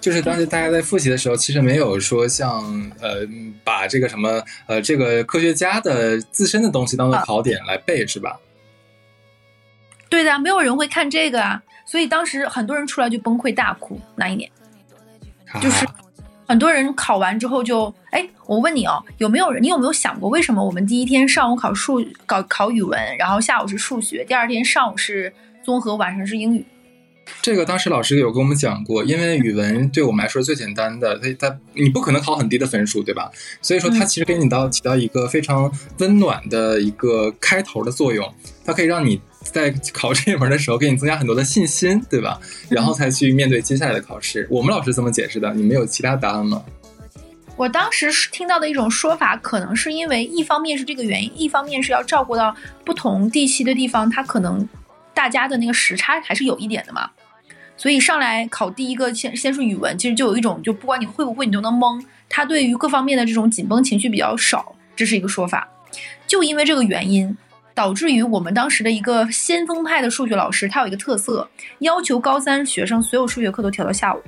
[0.00, 2.60] 就是当时大家在复习的时候，其实没有说像
[3.00, 3.20] 呃
[3.62, 8.36] 把这个什么呃这个科学家的自身的东西当做考点来背，是吧？
[10.08, 14.00] 对的，没有人会看这个啊，所以当时很多人出来就崩溃大哭。
[14.16, 14.50] 那一年，
[15.60, 15.86] 就是
[16.48, 19.62] 很多人考完之后就，哎，我问你哦，有没有人？
[19.62, 25.30] 你有没有想过，为什么我们第一天上午考数考考语文，然后下午是数学，第二天上午是
[25.62, 26.64] 综合，晚上是英语？
[27.42, 33.30] 这个当时老师有跟我们讲过，因为语文对我们来说最简单的，它它你不可能考很低的分数，对吧？
[33.60, 38.26] 所以说它其实给你到起到一个非常温暖的一个开头的作用，
[38.64, 39.20] 它可以让你
[39.52, 42.40] 在考这一门的时候给你增加很多的信心，对吧？
[42.68, 44.46] 然后才去面对接下来的考试。
[44.50, 46.62] 我们老师这么解释的，你们有其他答案吗？
[47.56, 54.68] 我当时听到的一种说法，可能是因为一方面是这个原因，一方面是要照顾到不同地区的地方，它可能
[55.12, 57.10] 大家的那个时差还是有一点的嘛。
[57.76, 65.68] 所以上来考第一个先先是语文，其实就有一种就不管你会不会你都能蒙，他对于各方面的这种紧绷情绪比较少，这是一个说法。
[66.26, 67.36] 就因为这个原因，
[67.78, 71.48] 导致于我们当时的一个先锋派的数学老师，他有一个特色，
[71.78, 74.20] 要求高三学生所有数学课都调到下午。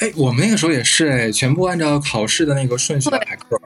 [0.00, 3.58] 哎，我们那个时候也是哎，全部按照考试的那个顺序来排课。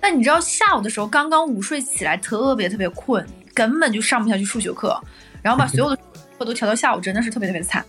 [0.00, 4.96] 那你知道下午的时候刚刚午睡起来，特别特别困，根本就上不下去数学课，
[5.42, 6.02] 然后把所有的课。
[6.44, 7.84] 都调到下午，真的是特别特别惨。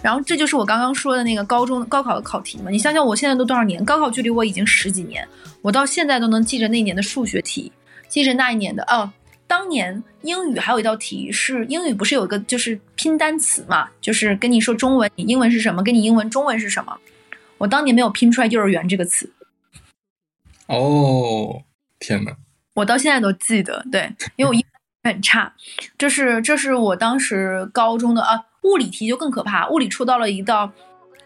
[0.00, 2.70] 然后这就是我刚刚说的那个高中高考的考题嘛？
[2.70, 3.84] 你想想，我现在都多少年？
[3.84, 5.26] 高考距离我已经十几年，
[5.62, 7.72] 我到现在都能记着那年的数学题，
[8.08, 9.12] 记着那一年的哦。
[9.46, 13.88] 当年英语还有一道题是英语，不是有一个就是拼单词嘛？
[14.00, 15.82] 就是跟你说中文，你英文是什么？
[15.82, 16.98] 跟你英文中文是什么？
[17.58, 19.32] 我当年没有拼出来“幼儿园”这个词。
[20.66, 21.62] 哦，
[21.98, 22.36] 天哪！
[22.74, 24.64] 我到现在都记得，对，因为我英语。
[25.04, 25.54] 很差，
[25.96, 29.66] 这是这是我当时高中的啊，物理题就更可怕。
[29.70, 30.70] 物理出到了一道，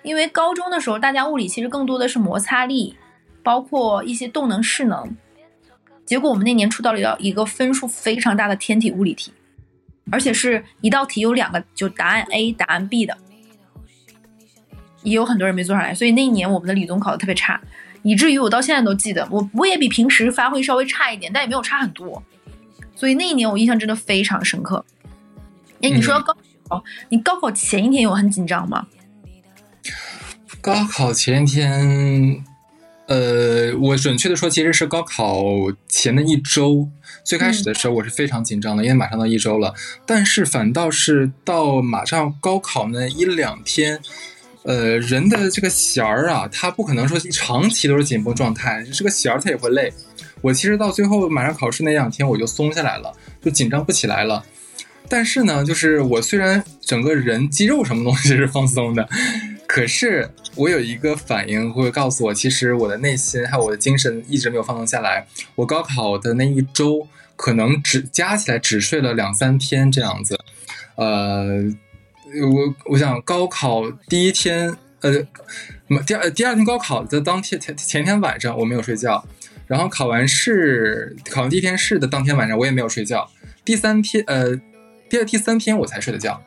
[0.03, 2.97] 因为高中的时候大家物理其实更多的是摩擦力，
[3.43, 5.16] 包括一些动能势能。
[6.12, 9.32] 结果我们那年出到了一道一个分数非常大的天体物理题，
[10.10, 13.16] 而且是一道题有两个就答案 A 答案 B 的，
[15.04, 15.94] 也有很多人没做上来。
[15.94, 17.58] 所以那一年我们的理综考的特别差，
[18.02, 22.22] 以至于我到现在都记得，我我也比平时发挥稍微差一点，但也没有差很多。
[22.94, 24.84] 所以那一年我印象真的非常深刻。
[25.80, 26.36] 哎，你说高
[26.68, 28.86] 考，你高考前一天有很紧张吗？
[30.60, 32.44] 高考前一天，
[33.12, 35.44] 呃，我准确的说，其实是高考
[35.86, 36.88] 前的一周。
[37.22, 39.74] 最开始的时候，我是非常紧张的，因为马上到一周了。
[40.06, 44.00] 但是反倒是到马上高考那一两天，
[44.62, 49.92] 呃，人的这个弦儿啊，他不可能说长期都是紧绷状态，这个弦儿他也会累。
[50.40, 54.42] 我其实到最后马上考试那两天，我就松下来了，就紧张不起来了。
[55.06, 59.06] 但是呢，就是我虽然整个人肌肉什么东西是放松的，
[59.73, 65.27] 可是我有一个反应会告诉我，其实我的内心还有我的精神一直没有放松下来。
[65.55, 70.39] 我高考的那一周，可能只加起来只睡了两三天这样子。
[70.97, 71.47] 呃，
[72.43, 75.27] 我我想高考第一天，呃，
[76.07, 79.27] 第二第二天高考的当天前前天晚上我没有睡觉。
[79.66, 83.31] 然后考完试，考完第一天试的当天晚上，我也没有睡觉。
[83.64, 84.55] 第三天，呃，
[85.09, 86.43] 第二、第三天我才睡的觉。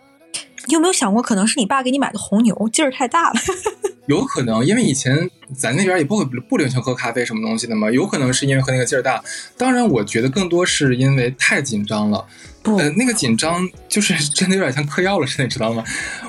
[0.68, 3.40] 你有没有想过，可能是你爸给你买的红牛劲儿太大了？
[4.08, 9.24] 有可能，因为以前咱那边也不不流行喝咖啡什么东西的嘛，有可能是因为喝那个劲儿大。
[9.58, 12.26] 当然，我觉得更多是因为太紧张了。
[12.62, 15.84] 不，那个紧张就是 真的有点像嗑药了似的，你知道吗？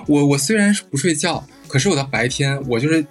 [0.06, 3.04] 我我虽然是不睡觉，可是我到白天我就是。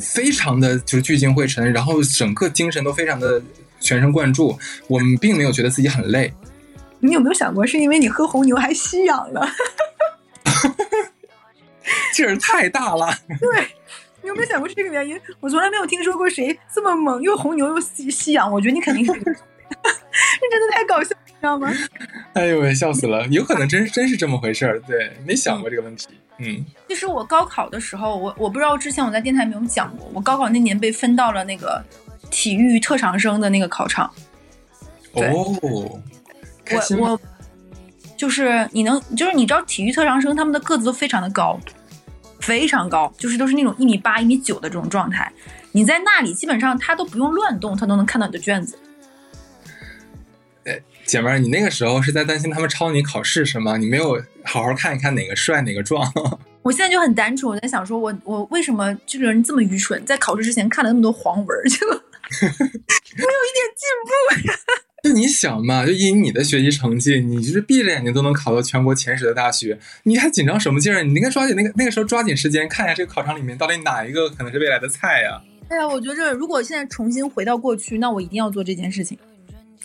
[0.00, 3.40] 非常的就是聚精会神，然后整个精神都非常的
[3.78, 4.58] 全神贯注。
[4.88, 6.32] 我们并没有觉得自己很累。
[6.98, 9.46] 你有没有想过，是因为你喝红牛还吸氧了？
[12.12, 13.08] 劲儿太大了。
[13.40, 13.66] 对，
[14.22, 15.20] 你有没有想过是这个原因？
[15.40, 18.50] 我从来没有听说过谁这么猛，又红牛又吸吸氧。
[18.50, 19.22] 我觉得你肯定是， 这
[20.50, 21.14] 真的太搞笑。
[21.26, 21.70] 你知道吗？
[22.32, 23.26] 哎呦喂，笑死了！
[23.28, 26.08] 有可能真真是这么回事儿，对，没想过这个问题。
[26.38, 31.82] 嗯，其实我高考的时候，我我不知道之前我在电台没有讲过，我高考那年被分到了那个
[32.30, 34.10] 体育特长生的那个考场。
[35.12, 36.00] 哦，我
[36.98, 37.20] 我
[38.16, 41.58] 就是你能，就是你知道体育特长生他们的个子都非常的高，
[42.40, 45.30] 非常高，就是都是那种一米八、一米九的这种状态。
[45.72, 48.78] 你在那里基本上他都不用乱动，他都能看到你的卷子。
[51.04, 53.76] 姐妹儿，你那个时候是在担心他们抄你考试是吗？
[53.76, 56.10] 你没有好好看一看哪个帅哪个壮。
[56.62, 64.10] 我现在就很单纯，我在想说我我为什么这个人这么愚蠢，在考试之前看了那么多黄文儿，就 没有一点进步。
[65.06, 71.04] 就你想嘛，就以你的学习成绩，你就是闭着眼睛都能考到全国前十的大学，你还紧张什么劲儿？
[71.04, 79.16] 你应该抓紧那个那个时候抓紧时间看一下这个考场里面到底哪一个可能是未来的菜呀、哎呀，我觉着如果现在重新回到过去，那我一定要做这件事情。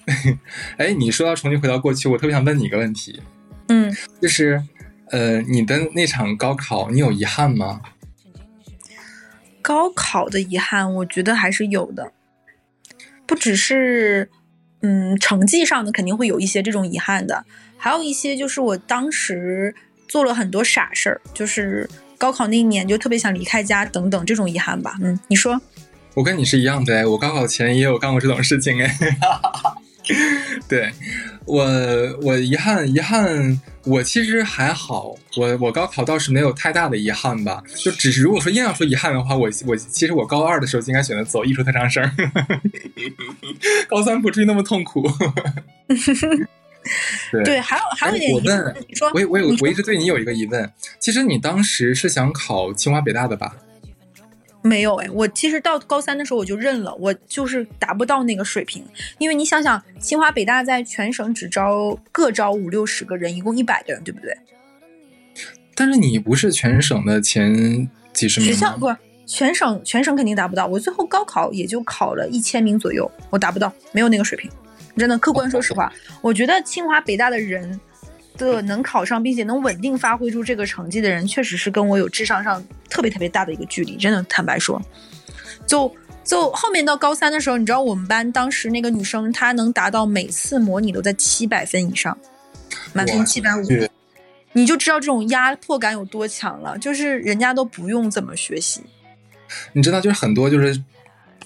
[0.77, 3.21] 哎，你说到重新回到过去，我特别想问你一个问题，
[3.67, 4.63] 嗯，就是
[5.11, 7.81] 呃，你的那场高考，你有遗憾吗？
[9.61, 12.11] 高考的遗憾，我觉得还是有的，
[13.27, 14.27] 不只是
[14.81, 17.45] 嗯成绩上的肯定会有一些这种遗憾的，
[17.77, 19.73] 还有一些就是我当时
[20.07, 24.97] 做了很多傻事儿，就是高考那一年就特别想离开家等等这种遗憾吧。
[25.01, 25.59] 嗯，你说？
[26.13, 28.97] 我跟你是一样的，我高考前也有干过这种事情哎。
[30.67, 30.91] 对
[31.45, 31.63] 我，
[32.23, 42.03] 我遗憾，遗憾，我其实还好，我我高考倒是没有太大的遗憾吧，就只是如果说硬要说遗憾的话，我我其实我高二的时候就应该选择走艺术特长生，
[43.89, 45.09] 高三不至于那么痛苦。
[47.31, 53.55] 对对，还有还有一点哎我问，你说，我我有我一直对你有一个疑问，其实你当时是想考清华北大的吧？
[54.61, 58.85] 没有哎，我其实到高三的时候我就认了，我就是达不到那个水平。
[59.17, 64.37] 因为你想想，清华北大在全省只招各招五六十个人，一共一百个人，对不对？
[65.73, 68.49] 但是你不是全省的前几十名？
[68.49, 68.93] 学校不
[69.25, 74.51] 全省全省肯定达不到，我最后高考也就考了一千名左右，我达不到，没有那个水平。
[74.97, 75.91] 真的，客观说实话，
[76.21, 77.79] 我觉得清华北大的人
[78.45, 83.95] 的能考上，并且能稳定发挥出这个成绩的人，确实是跟我有智商上特别特别大的一个距离。
[83.97, 84.81] 真的，坦白说，
[85.65, 92.17] 就就后面到高三的时候，你知道我们班当时那个女生，她能达到每次模拟都在七百分以上，
[92.93, 93.61] 满分哇七百五。
[94.53, 98.81] 你就知道这种压迫感有多强了，就是人家都不用怎么学习，
[99.71, 100.83] 你知道，就是很多就是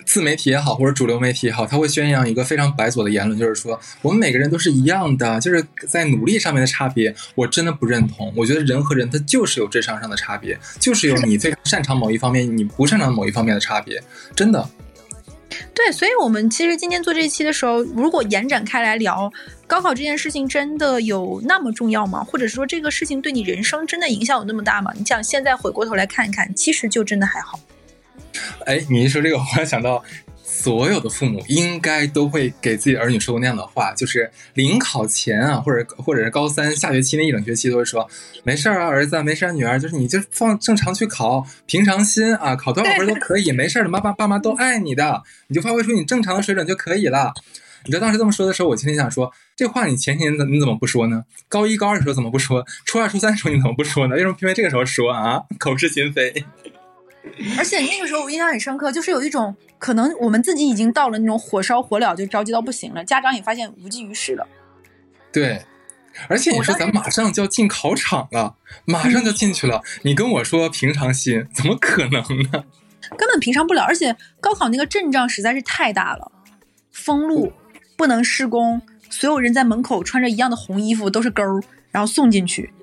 [0.06, 7.14] 自媒体也好，或者主流媒体也好，他会宣扬一个非常白左的言论，就是说我们每个人都是一样的，就是在努力上面的差别。
[7.34, 14.02] 我真的不认同，我觉得人和人他就是有智商上的差别，就是有你非常擅长某一方面，你不擅长某一方面的差别，
[14.36, 14.70] 真的。
[15.74, 19.32] 对，所以我们其实今天做这一期的时候，如果延展开来聊
[19.68, 22.24] 高考这件事情，真的有那么重要吗？
[22.24, 24.92] 或者说这个事情对你人生真的影响有那么大吗？
[24.98, 27.60] 你想现在回过头来看一看，其实就真的还好。
[28.66, 30.04] 哎，你一说这个，我想到
[30.44, 38.08] 所有的父母应该都会给自己的儿女说过那样的话，就是临考前啊，或者或者是高三下学期那一整学期，都会说
[38.44, 47.34] 没事儿啊，儿子，没事儿，女儿，就是你就放正常去考，平常心啊，考多少分都可以，没事儿的，妈妈爸妈都爱你的，你就发挥出你正常的水准就可以了。
[47.88, 51.24] 你知道当时这么说的时候，我心里想说，这话你前几年怎你怎么不说呢？
[51.48, 52.66] 高一高二的时候怎么不说？
[52.84, 54.16] 初二初三的时候你怎么不说呢？
[54.16, 55.42] 为什么偏偏这个时候说啊？
[55.60, 56.46] 口是心非。
[57.58, 64.48] 而且那个时候我印象很深刻，就是有一种可能我们自己已经到了那种火烧火燎就着急到不行了，家长也发现无济于事了。
[65.32, 65.66] 对，
[66.30, 68.56] 而且你说咱马上就要进考场了，
[68.86, 72.22] 马上就进去了，你跟我说平常心，怎么可能
[72.52, 72.64] 呢？
[73.18, 76.32] 根本平常不了，而且高考那个阵仗实在是太大了，
[76.92, 77.54] 封路
[77.98, 81.62] 不能施工，所有人在门口穿着一样的红衣服，都是勾儿，
[81.92, 82.74] 然后送进去。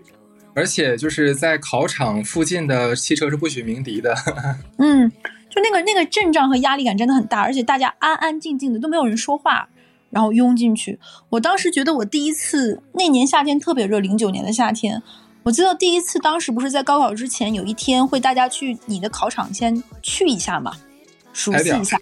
[0.55, 4.15] 而且就是在考场附近的汽车是不许鸣笛的，
[4.79, 5.11] 嗯，
[5.49, 9.69] 就那个那个阵仗和压力感真的很大，而且大家安安静静的都没有人说话，
[10.11, 10.99] 然后拥进去。
[11.31, 15.03] 我当时觉得我第一次那年夏天特别热，零九年的夏天，
[15.43, 20.73] 我记得第一次当时不是在高考之前有一天会大家去你的考场先去一下嘛，
[21.33, 21.99] 熟悉一下，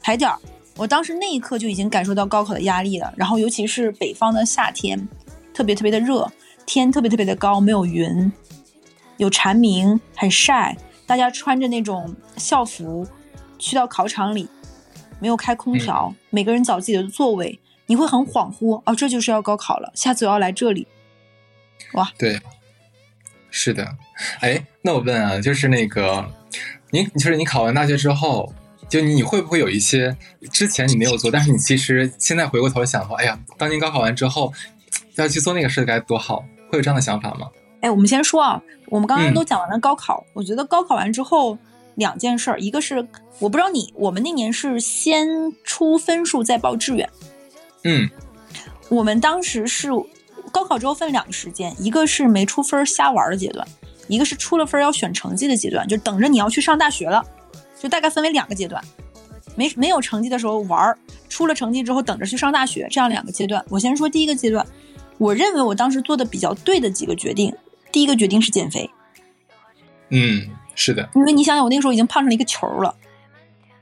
[0.00, 0.38] 踩点儿。
[0.76, 5.08] 我当时那一刻就已经感受到高考的压力了，然后尤其是北方的夏天，
[5.52, 6.30] 特别特别的热，
[6.68, 8.30] 天特别特别的高，没有云，
[9.16, 10.76] 有蝉鸣，很晒。
[11.06, 13.08] 大家穿着那种校服
[13.58, 14.46] 去到考场里，
[15.18, 20.86] 没有开空调，每个人找自己的座位，你会很恍惚哦，这就是要高考了，下次我要来这里。
[21.94, 22.38] 哇，对，
[23.50, 23.96] 是的。
[24.40, 26.30] 哎，那我问啊，就是那个，
[26.90, 28.52] 你就是你考完大学之后，
[28.90, 30.14] 就你会不会有一些
[30.52, 34.52] 之前你没有做，但是你其实现在回过头想说，哎呀，当年高考完之后
[35.14, 37.48] 要去做那个事该多好，会有这样的想法吗？
[37.80, 41.56] 哎，我们先说啊，我们刚刚嗯都讲完了高考，我觉得高考完之后
[41.94, 43.06] 两件事儿，一个是
[43.38, 45.28] 我不知道你，我们那年是先
[45.64, 47.08] 出分数再报志愿，
[47.84, 48.08] 嗯
[48.88, 49.90] 我们当时是
[50.50, 53.66] 高考之后分两个时间，一个是没出分儿瞎玩儿的阶段，
[54.08, 57.22] 一个是出了分儿要选成绩的阶段，就等着你要去上大学了，
[57.78, 58.82] 就大概分为两个阶段。
[59.54, 60.96] 没没有成绩的时候玩儿，
[61.28, 63.64] 出了成绩之后等着去上大学，这样两个阶段。
[63.68, 64.64] 我先说第一个阶段，
[65.18, 67.54] 我认为我当时做的比较对的几个决定。
[67.90, 68.90] 第一个决定是减肥，
[70.10, 72.94] 嗯，是的，因为你想想，我那个时候已经胖成了一个球了，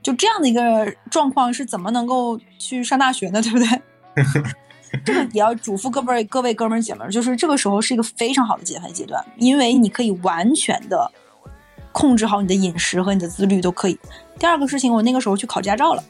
[0.00, 3.42] 就这样的一个状况是怎么能够去上大学呢？
[3.42, 3.66] 对不对？
[5.04, 11.10] 这 个也要嘱咐各位各位哥们儿姐们儿，就是这个时候是一个非常好的减肥阶段，因为你可以完全的
[11.90, 13.98] 控制好你的饮食和你的自律都可以。
[14.38, 16.04] 第二个事情，我那个时候去考驾照了，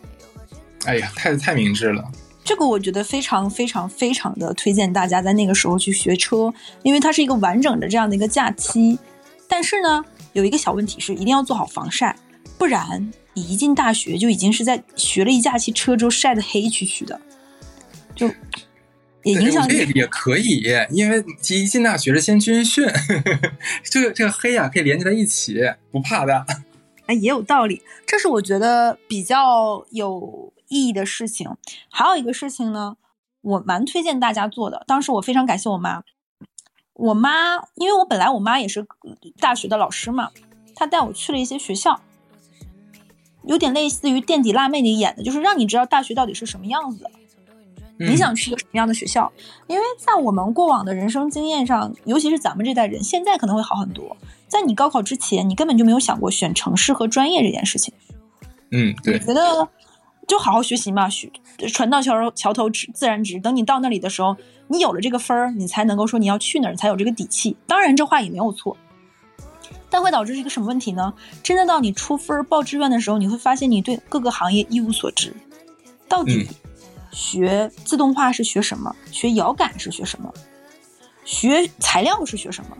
[0.85, 2.05] 哎呀，太太明智了。
[2.47, 8.97] 这个我觉得非常非常非常的推荐大家在那个时候去学车，因为它是一个完整的这样的一个假期。
[9.49, 12.14] 但是呢，有一个小问题是一定要做好防晒，
[12.57, 17.20] 不然你一进大学就已经是在学了一假期车之后晒得黑黢黢的，
[18.14, 18.28] 就
[19.24, 22.86] 也影响也也可以，因为一进大学是先军训，
[23.82, 25.57] 这个这个黑呀、可以连接在一起，
[25.90, 26.47] 不怕的。
[27.07, 31.56] 哎，也有道理，这是我觉得比较有意义的事情。
[31.90, 32.96] 还有一个事情呢，
[33.40, 34.84] 我蛮推荐大家做的。
[34.86, 36.02] 当时我非常感谢我妈，
[36.94, 38.86] 我妈因为我本来我妈也是
[39.38, 40.30] 大学的老师嘛，
[40.74, 42.00] 她带我去了一些学校，
[43.44, 47.08] 有点类似于垫底辣妹里演的，就是让你知道大学到底是什么样子
[47.98, 49.32] 你想去一个什么样的学校？
[49.68, 54.14] 因为在我们过往的人生经验上，尤其是咱们这代人，现在可能会好很多。
[54.48, 57.94] 在你高考之前，你根本就没有想过选城市和专业这件事情。
[58.70, 59.66] 嗯，对我，觉得
[60.27, 61.31] 就好好学习嘛，学
[61.72, 63.39] 船到桥桥头直自然直。
[63.39, 64.37] 等你到那里的时候，
[64.68, 67.57] 你有了这个分儿，你才能够说你要去哪儿，你才有这个底气。
[67.66, 68.77] 当然，这话也没有错，
[69.89, 71.14] 但会导致一个什么问题呢？
[71.43, 75.35] 真的到你出分报志愿的时候，你会发现你对各个行业一无所知。
[76.09, 76.49] 到底
[77.12, 78.95] 学自动化是学什么？
[79.12, 80.33] 学遥感是学什么？
[81.24, 82.77] 学材料是学什么？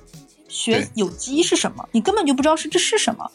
[0.49, 1.89] 学有机是什么？
[1.93, 3.31] 你根本就不知道是这是什么。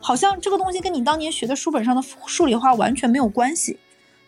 [0.00, 3.78] 好像这个东西跟你当年学的书本上的数理化完全没有关系。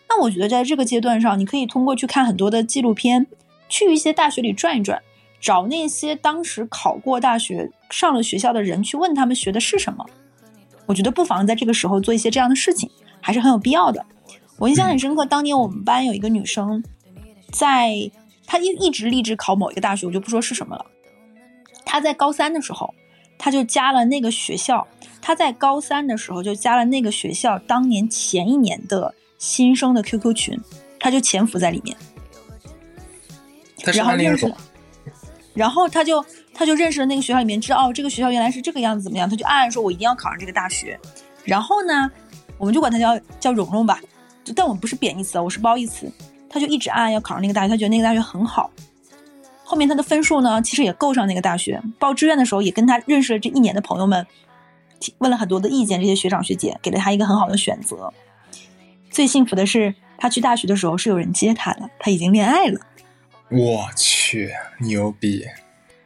[0.07, 3.25] 那我觉得在这个阶段上，你可以通过去看很多的纪录片，
[3.67, 5.01] 去一些大学里转一转，
[5.39, 10.05] 找那些当时考过大学、上了学校的人，去问他们学的是什么。
[10.85, 14.05] 我觉得不妨在这个时候做一些这样的事情，还是很有必要的。
[14.59, 16.83] 我印象很深刻，当年我们班有一个女生，
[17.51, 18.11] 在
[18.45, 20.85] 她一一直立志考某一个大学，我就不说是什么了。
[21.83, 22.93] 她在高三的时候，
[23.39, 24.87] 她就加了那个学校。
[25.25, 30.59] 她在高三的时候就加了那个学校当年前一年的新生的 QQ 群，
[30.99, 31.95] 他就潜伏在里面，
[33.79, 34.57] 他是然后认识了，
[35.53, 39.29] 然后他就他就认识了那个学校里面，知道哦这个学校原来是这个样子，怎么样？
[39.29, 40.99] 他就暗暗说，我一定要考上这个大学。
[41.45, 42.11] 然后呢，
[42.57, 44.01] 我们就管他叫叫蓉蓉吧，
[44.43, 46.11] 就但我们不是贬义词啊，我是褒义词。
[46.49, 48.69] 他就一直暗暗要考上那个大学，他觉得那个大学很好。
[49.63, 51.81] 后面他的分数呢，其实也够上那个大学。
[51.97, 54.33] 报志愿的时候，也跟他认识了这一年的朋友们，提
[55.19, 58.13] 问了很多的意见，这些学长学姐给了他一个很好的选择。
[59.09, 62.79] 最幸福的是，他去大学的时候是有人接他的，他已经恋爱了，
[63.49, 65.45] 我去，牛逼！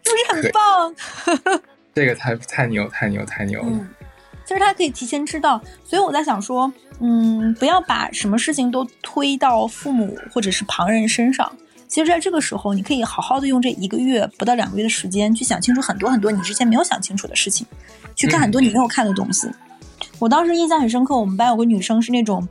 [0.04, 1.62] 是不是很棒？
[1.94, 3.68] 这个太太牛，太牛，太牛了！
[3.70, 3.88] 嗯，
[4.46, 11.52] 就是他可以提前知道，所以我在想说，嗯，不要把什么事情都推到父母或者是旁人身上。
[11.88, 17.66] 其实，在这个时候，你可以好好的用这一个月不到两个月的时间，去想清楚很多很多你之前没有想清楚的事情，
[18.16, 19.50] 去看很多你没有看的东西。
[20.20, 22.48] 我当时印象很深刻，我们班有个女生是那种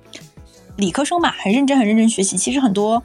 [0.76, 3.02] 理科生嘛，很认真很认真学习，其实很多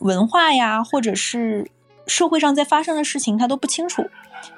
[0.00, 1.70] 文化呀，或者是
[2.06, 4.04] 社会上在发生的事情，她都不清楚，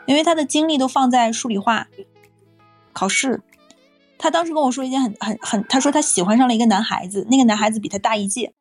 [0.06, 1.86] 因为她的精力都放在数理化、
[2.92, 3.40] 考试。
[4.18, 8.52] 她当时跟我说一件很很很，她说她喜欢上了一个男孩子，那个男孩子比她大一届，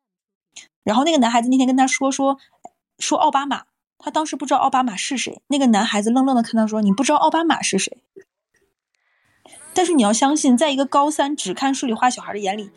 [0.86, 2.38] 然后那个男孩子那天跟他说说
[3.00, 3.64] 说奥巴马，
[3.98, 7.98] 他当时不知道奥巴马是谁，那个男孩子愣愣的看他说你不知道奥巴马是谁？
[9.74, 12.70] 但是你要相信，在一个高三只看数理化小孩的眼里，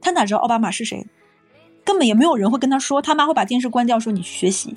[0.00, 1.04] 他哪知道奥巴马是谁？
[1.84, 4.76] 根本也没有人会跟他说，他妈会把电视关掉，说你去学习。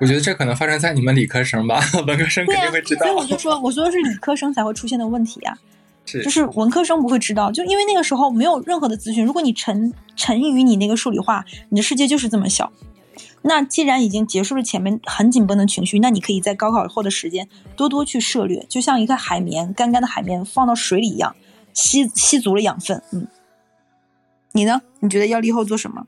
[0.00, 3.16] 我觉得这可能发生在你们理科生吧， 文科生肯、定会知道所以。
[3.16, 5.58] 我就说，我说的是理科生才会出现的问题呀、
[6.10, 9.24] 是就是文科生不会知道，就因为那个时候没有任何的资讯。
[9.26, 12.72] 如果你沉沉于你那个数理化，你的世界就是这么小。
[13.42, 21.36] 那既然已经结束了前面很紧绷的情绪，那你可以在高考后的时间多多去涉略，就像一个海绵，干干的海绵放到水里一样，
[21.72, 23.02] 吸吸足了养分。
[23.12, 23.28] 嗯，
[24.52, 24.82] 你呢？
[25.00, 26.06] 你觉得要立后做什么？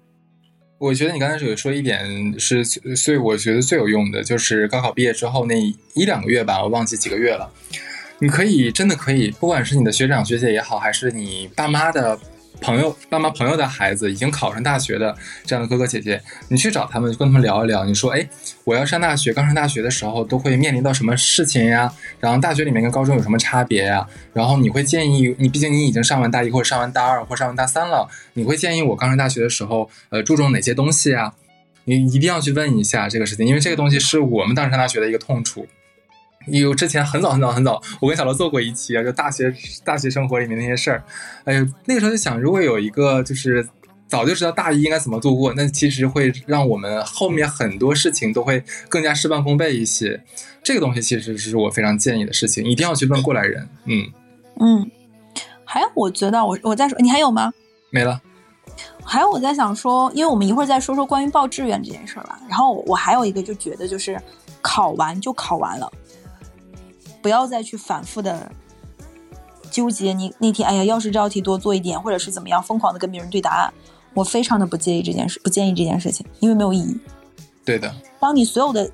[0.78, 7.52] 我觉得你刚才有说一点是，所以我觉得最有用的就是高考毕业之后那一两个月吧，我忘记几个月了。
[8.20, 12.18] 你可以真的可以，不管是你的学长学姐也好，还是你爸妈的。
[12.62, 15.16] 朋友、爸妈、朋友的孩子已经考上大学的
[15.46, 17.86] 这样的哥哥姐姐，你去找他们，跟他们聊一聊。
[17.86, 18.28] 你说，哎，
[18.64, 21.90] 我要上大学，刚上大学的时候都会面临到什么事情呀？
[22.18, 24.06] 然后大学里面跟高中有什么差别呀？
[24.34, 31.32] 然后你会建议你，毕竟你已经上完大一或者上完大二或上完大三了，你会建议我刚上大学的时候，呃，注重哪些东西啊？
[31.84, 35.66] 你一定要去问一下这个事情，因为这个东西是我们当时上大学的一个痛处。
[36.46, 41.02] 有之前很早很早很早，我跟小罗做过一期啊，就大学大学生活里面那些事儿。
[41.44, 43.68] 哎呦，那个时候就想，如果有一个就是
[44.08, 50.22] 早就知道大一应该怎么度过，那其实会让我们后面很多事情都会更加事半功倍一些。
[50.62, 53.68] 这个东西其实是我非常建议的事情，一定要去问过来人。
[53.84, 54.10] 嗯
[54.60, 54.90] 嗯，
[55.64, 57.52] 还有我觉得我我在说，你还有吗？
[57.90, 58.20] 没了。
[59.04, 62.40] 还有我在想说，因为我们一会儿再说说关于报志愿这件事儿吧。
[62.48, 64.20] 然后我还有一个就觉得就是
[64.62, 65.90] 考完就考完了。
[67.22, 68.50] 不要再去反复的
[69.70, 73.72] 纠结你那天，哎呀，要是这道题多做一点，或者是怎么样，疯狂的跟别人对答案，
[74.14, 76.98] 我非常的不介意这件事，不建议这件事情，因为没有意义。
[77.64, 78.90] 对的，当你所有的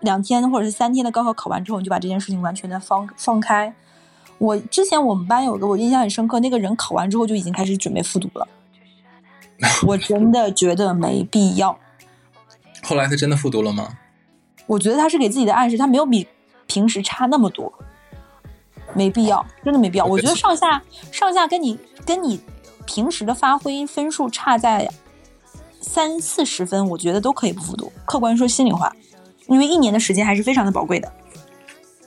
[0.00, 3.74] 两天或者是三天的高考考完之后，你就把这件事情完全的放放开。
[4.38, 8.48] 我之前我们班有个我印象很深刻，那个人考完之后就已经开始准备复读了，
[9.86, 11.78] 我真的觉得没必要。
[12.82, 13.96] 后来他真的复读了吗？
[14.66, 16.26] 我觉得他是给自己的暗示，他没有比。
[16.72, 17.70] 平时差那么多，
[18.94, 20.06] 没必要，真的没必要。
[20.06, 22.40] 我觉得上下上下跟你跟你
[22.86, 24.88] 平时的发挥分数差在
[25.82, 27.92] 三四十分，我觉得都可以不复读。
[28.06, 28.90] 客观说心里话，
[29.48, 31.12] 因为一年的时间还是非常的宝贵的。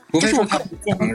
[0.09, 0.59] 不是说他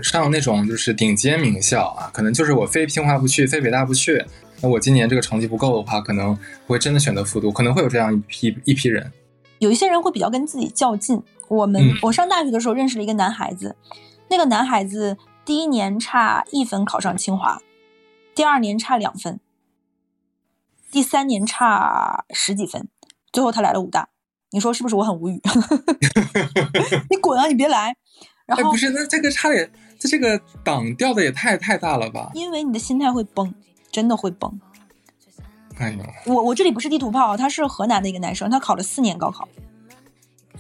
[0.01, 4.25] 上那种就是顶尖名校啊，可能就是我非清华不去，非北大不去。
[4.61, 6.39] 那我今年这个成绩不够的话，可能
[6.69, 9.11] 会真的选择复读，可能会有这样一批一批人。
[9.59, 11.21] 有一些人会比较跟自己较劲。
[11.51, 13.75] 我们我上大学的时候认识了一个男孩子，
[14.29, 17.61] 那个男孩子第一年差一分考上清华，
[18.37, 19.41] 第二年差两分，
[20.93, 22.89] 第三年差十几分，
[23.33, 24.11] 最后他来了武大。
[24.53, 24.95] 你说是不是？
[24.95, 25.41] 我很无语。
[27.11, 27.47] 你滚啊！
[27.49, 27.97] 你别来。
[28.47, 32.31] 然后不是，那这个差点，这这个档掉的也太太大了吧？
[32.35, 33.53] 因为你的心态会崩，
[33.91, 34.61] 真的会崩。
[35.79, 39.49] 哎呦，我我这里不是地图炮，他是河南的一个男生，他考了四年高考。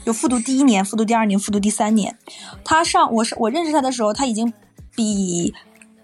[0.05, 2.17] 就复读第一年，复读第二年，复读第三年。
[2.65, 4.53] 他上我是我认识他的时候，他已经
[4.95, 5.55] 比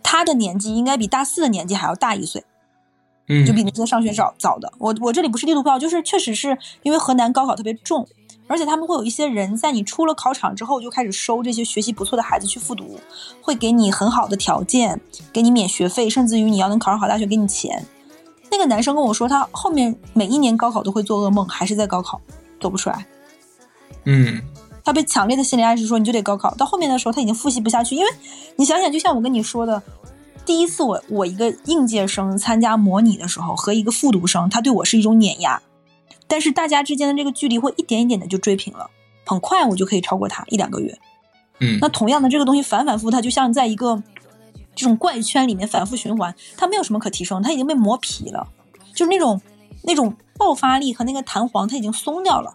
[0.02, 2.44] 他的年纪应该比大四的年纪还要大一岁，
[3.28, 4.72] 嗯，就比那些上学早早的。
[4.78, 8.06] 我我这里不是地图炮，就是确实是因为河南高考特别重，
[8.46, 13.00] 而且他们会有一些人在你出了考场之后就开始收这些学习不错的孩子去复读，
[13.40, 15.00] 会给你很好的条件，
[15.32, 17.84] 给你免学费，甚至于你要能考上好大学给你钱。
[18.50, 22.20] 那个男生跟我说，他后面每一年高考都会做噩梦，还是在高考
[22.60, 23.04] 走不出来。
[24.06, 24.40] 嗯，
[24.84, 28.10] 他被强烈的心理暗示说你就得高考，到后面的时候他已经复习不下去，因为
[28.56, 29.82] 你想想，就像我跟你说的，
[30.44, 35.60] 第一次我我一个应届生参加模拟的时候和一个复读生，他对我是一种碾压，
[36.26, 38.88] 但是大家之间的这个距离会一点一点的就追平了，
[39.26, 40.96] 很快我就可以超过他一两个月。
[41.58, 44.02] 嗯，那同样的这个东西反反复，它就像在一个
[44.74, 48.46] 这种怪圈里面反复循环，它没有什么可提升，它已经被磨皮了，
[48.94, 49.40] 就是那种
[49.82, 52.54] 那种爆发力和那个弹簧，它已经松掉了。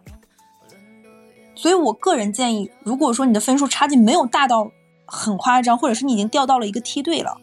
[1.61, 4.71] 所以，我个人建议，如果说你的分数差距没有大到
[5.05, 7.37] 很夸张，或者是你已经掉到了一个梯队了，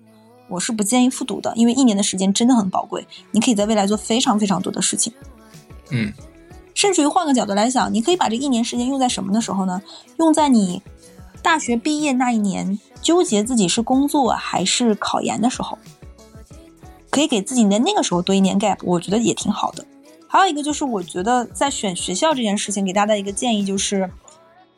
[0.49, 5.12] 我是不建议复读的，因为一年的时间真的很宝贵，你可以在未来做非常非常多的事情。
[5.91, 6.12] 嗯，
[6.75, 9.81] 甚至于换个角度来想，你可以把这一年时间用在什么的时候呢？
[10.16, 10.83] 用在你
[11.41, 15.79] 大学毕业那一年，纠结自己是工作还是考研的时候，
[17.09, 19.85] 可以给自己在那个时候多一年 gap，我觉得也挺好的。
[20.29, 24.11] 还有一个就是，我觉得在选学校这件事情，给大家一个建议就是，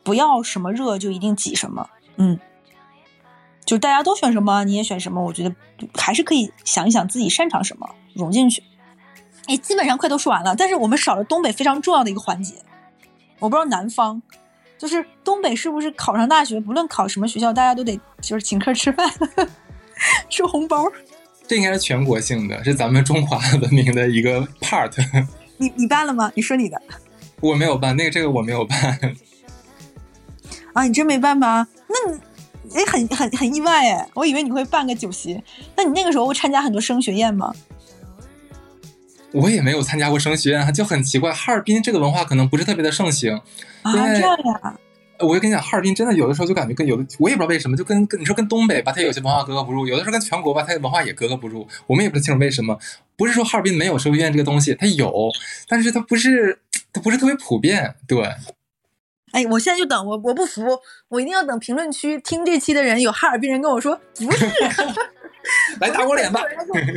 [0.01, 2.39] 不要什么热就一定挤什么，嗯，
[3.65, 5.53] 就大家都选什么你也选什么，我觉得
[5.93, 8.63] 还是可以想一想自己擅长什么融进去。
[9.47, 12.55] 哎，基本上快都说完了，但是我们少了东北非常重要的一个环节，
[13.39, 14.21] 我不知道南方，
[14.77, 19.11] 就是东北是不是考上大学，不论考什么学校，大家都得就是请客吃饭，
[20.29, 20.85] 收红包。
[21.47, 24.93] 这应该是全国性的，是咱们中华文明的一个 part。
[25.61, 26.31] 你你办了吗？
[26.33, 26.81] 你说你的，
[27.39, 28.99] 我没有办，那个这个我没有办。
[30.73, 31.67] 啊，你真没办吗？
[31.87, 32.19] 那你
[32.73, 35.39] 哎，很很很意外哎，我以为你会办个酒席。
[35.75, 37.53] 那你那个时候会参加很多升学宴吗？
[39.33, 41.31] 我也没有参加过升学宴，就很奇怪。
[41.31, 43.39] 哈尔滨这个文化可能不是特别的盛行
[43.83, 44.79] 啊，这样呀。
[45.21, 51.67] 我就跟你讲，哈尔滨真的有的时候就感觉跟有的，我也不知道为什么，就跟跟你说跟东北吧，它有些文化格格不入；有的时候跟全国吧，它的文化也格格不入。
[51.87, 52.77] 我们也不清楚为什么。
[53.15, 55.29] 不是说哈尔滨没有声学院这个东西，它有，
[55.67, 56.59] 但是它不是，
[56.91, 57.95] 它不是特别普遍。
[58.07, 58.23] 对。
[59.31, 60.63] 哎，我现在就等我，我不服，
[61.07, 64.45] 我一定要等评论区听这期的人有哈尔滨人跟我说不是，
[65.79, 66.41] 来打我脸吧。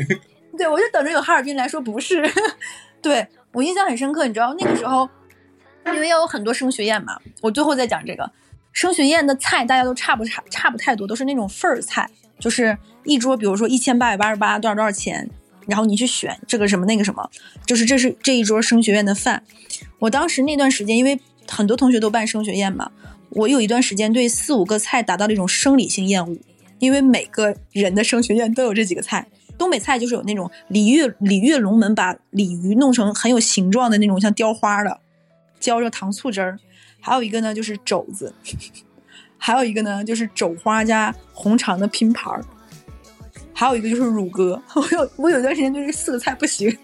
[0.57, 2.29] 对，我就等着有哈尔滨来说不是。
[3.03, 5.09] 对我印象很深刻，你知道那个时候。
[5.87, 8.31] 因为要有很多升学宴嘛，我最后再讲这个
[8.73, 12.09] 升学宴的菜，大家都差不差差不太多，都是那种份儿菜，
[12.39, 15.29] 就是一桌，比如说一千八百八十八多少多少钱，
[15.67, 17.31] 然后你去选这个什么那个什么，
[17.67, 19.43] 就是这是这一桌升学宴的饭。
[20.01, 22.91] 我当时那段时间，因为很多同学都办升学宴嘛，
[23.31, 26.37] 我有一段时间对四五个菜达到了一种生理性厌恶，
[26.79, 29.27] 因为每个人的升学宴都有这几个菜。
[29.57, 34.99] 东北菜就是有那种鲤鱼鲤鱼龙门把鲤鱼弄成很有形状的那种像雕花的。
[35.65, 36.59] 浇着糖醋汁儿，
[37.01, 38.35] 还有一个呢就是肘子，
[39.39, 42.45] 还有一个呢就是肘花加红肠的拼盘儿，
[43.55, 44.63] 还有一个就是乳鸽。
[44.77, 46.77] 我有我有段时间对这四个菜不行。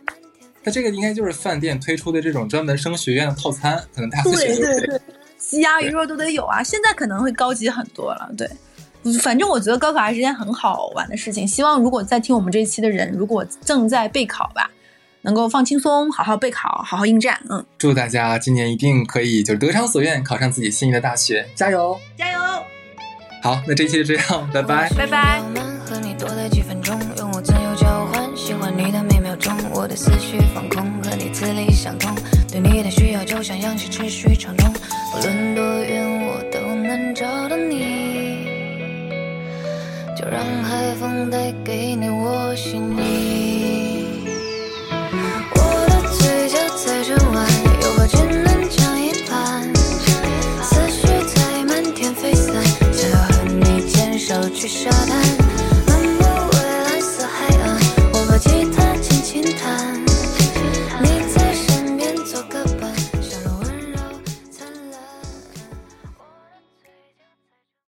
[0.64, 5.00] 那这个应该就是饭店推出的这种专门升学院的套餐，可能大家对对对，
[5.36, 6.62] 鸡鸭鱼肉都得有啊。
[6.62, 8.30] 现在可能会高级很多了。
[8.34, 8.48] 对，
[9.18, 11.46] 反正我觉得高考还是件很好玩的事情。
[11.46, 14.70] 希望如果在听我们这一期的人，如果正在备考吧。
[15.22, 17.40] 能够放轻松，好好备考，好好应战。
[17.48, 22.38] 嗯，祝大家今年一定可以就是得偿所愿，考上自己心仪的大学，加油，加油！
[23.42, 25.40] 好，那这期就这样，拜拜，拜拜。
[25.86, 32.14] 和你多待几分钟，用我自由交换，喜欢你的每秒钟，我的思绪放空，和你磁力相通，
[32.48, 34.72] 对你的需要就像氧气持续畅通，
[35.14, 38.46] 无论多远我都能找到你，
[40.16, 43.89] 就让海风带给你我心意。
[47.20, 47.59] 在转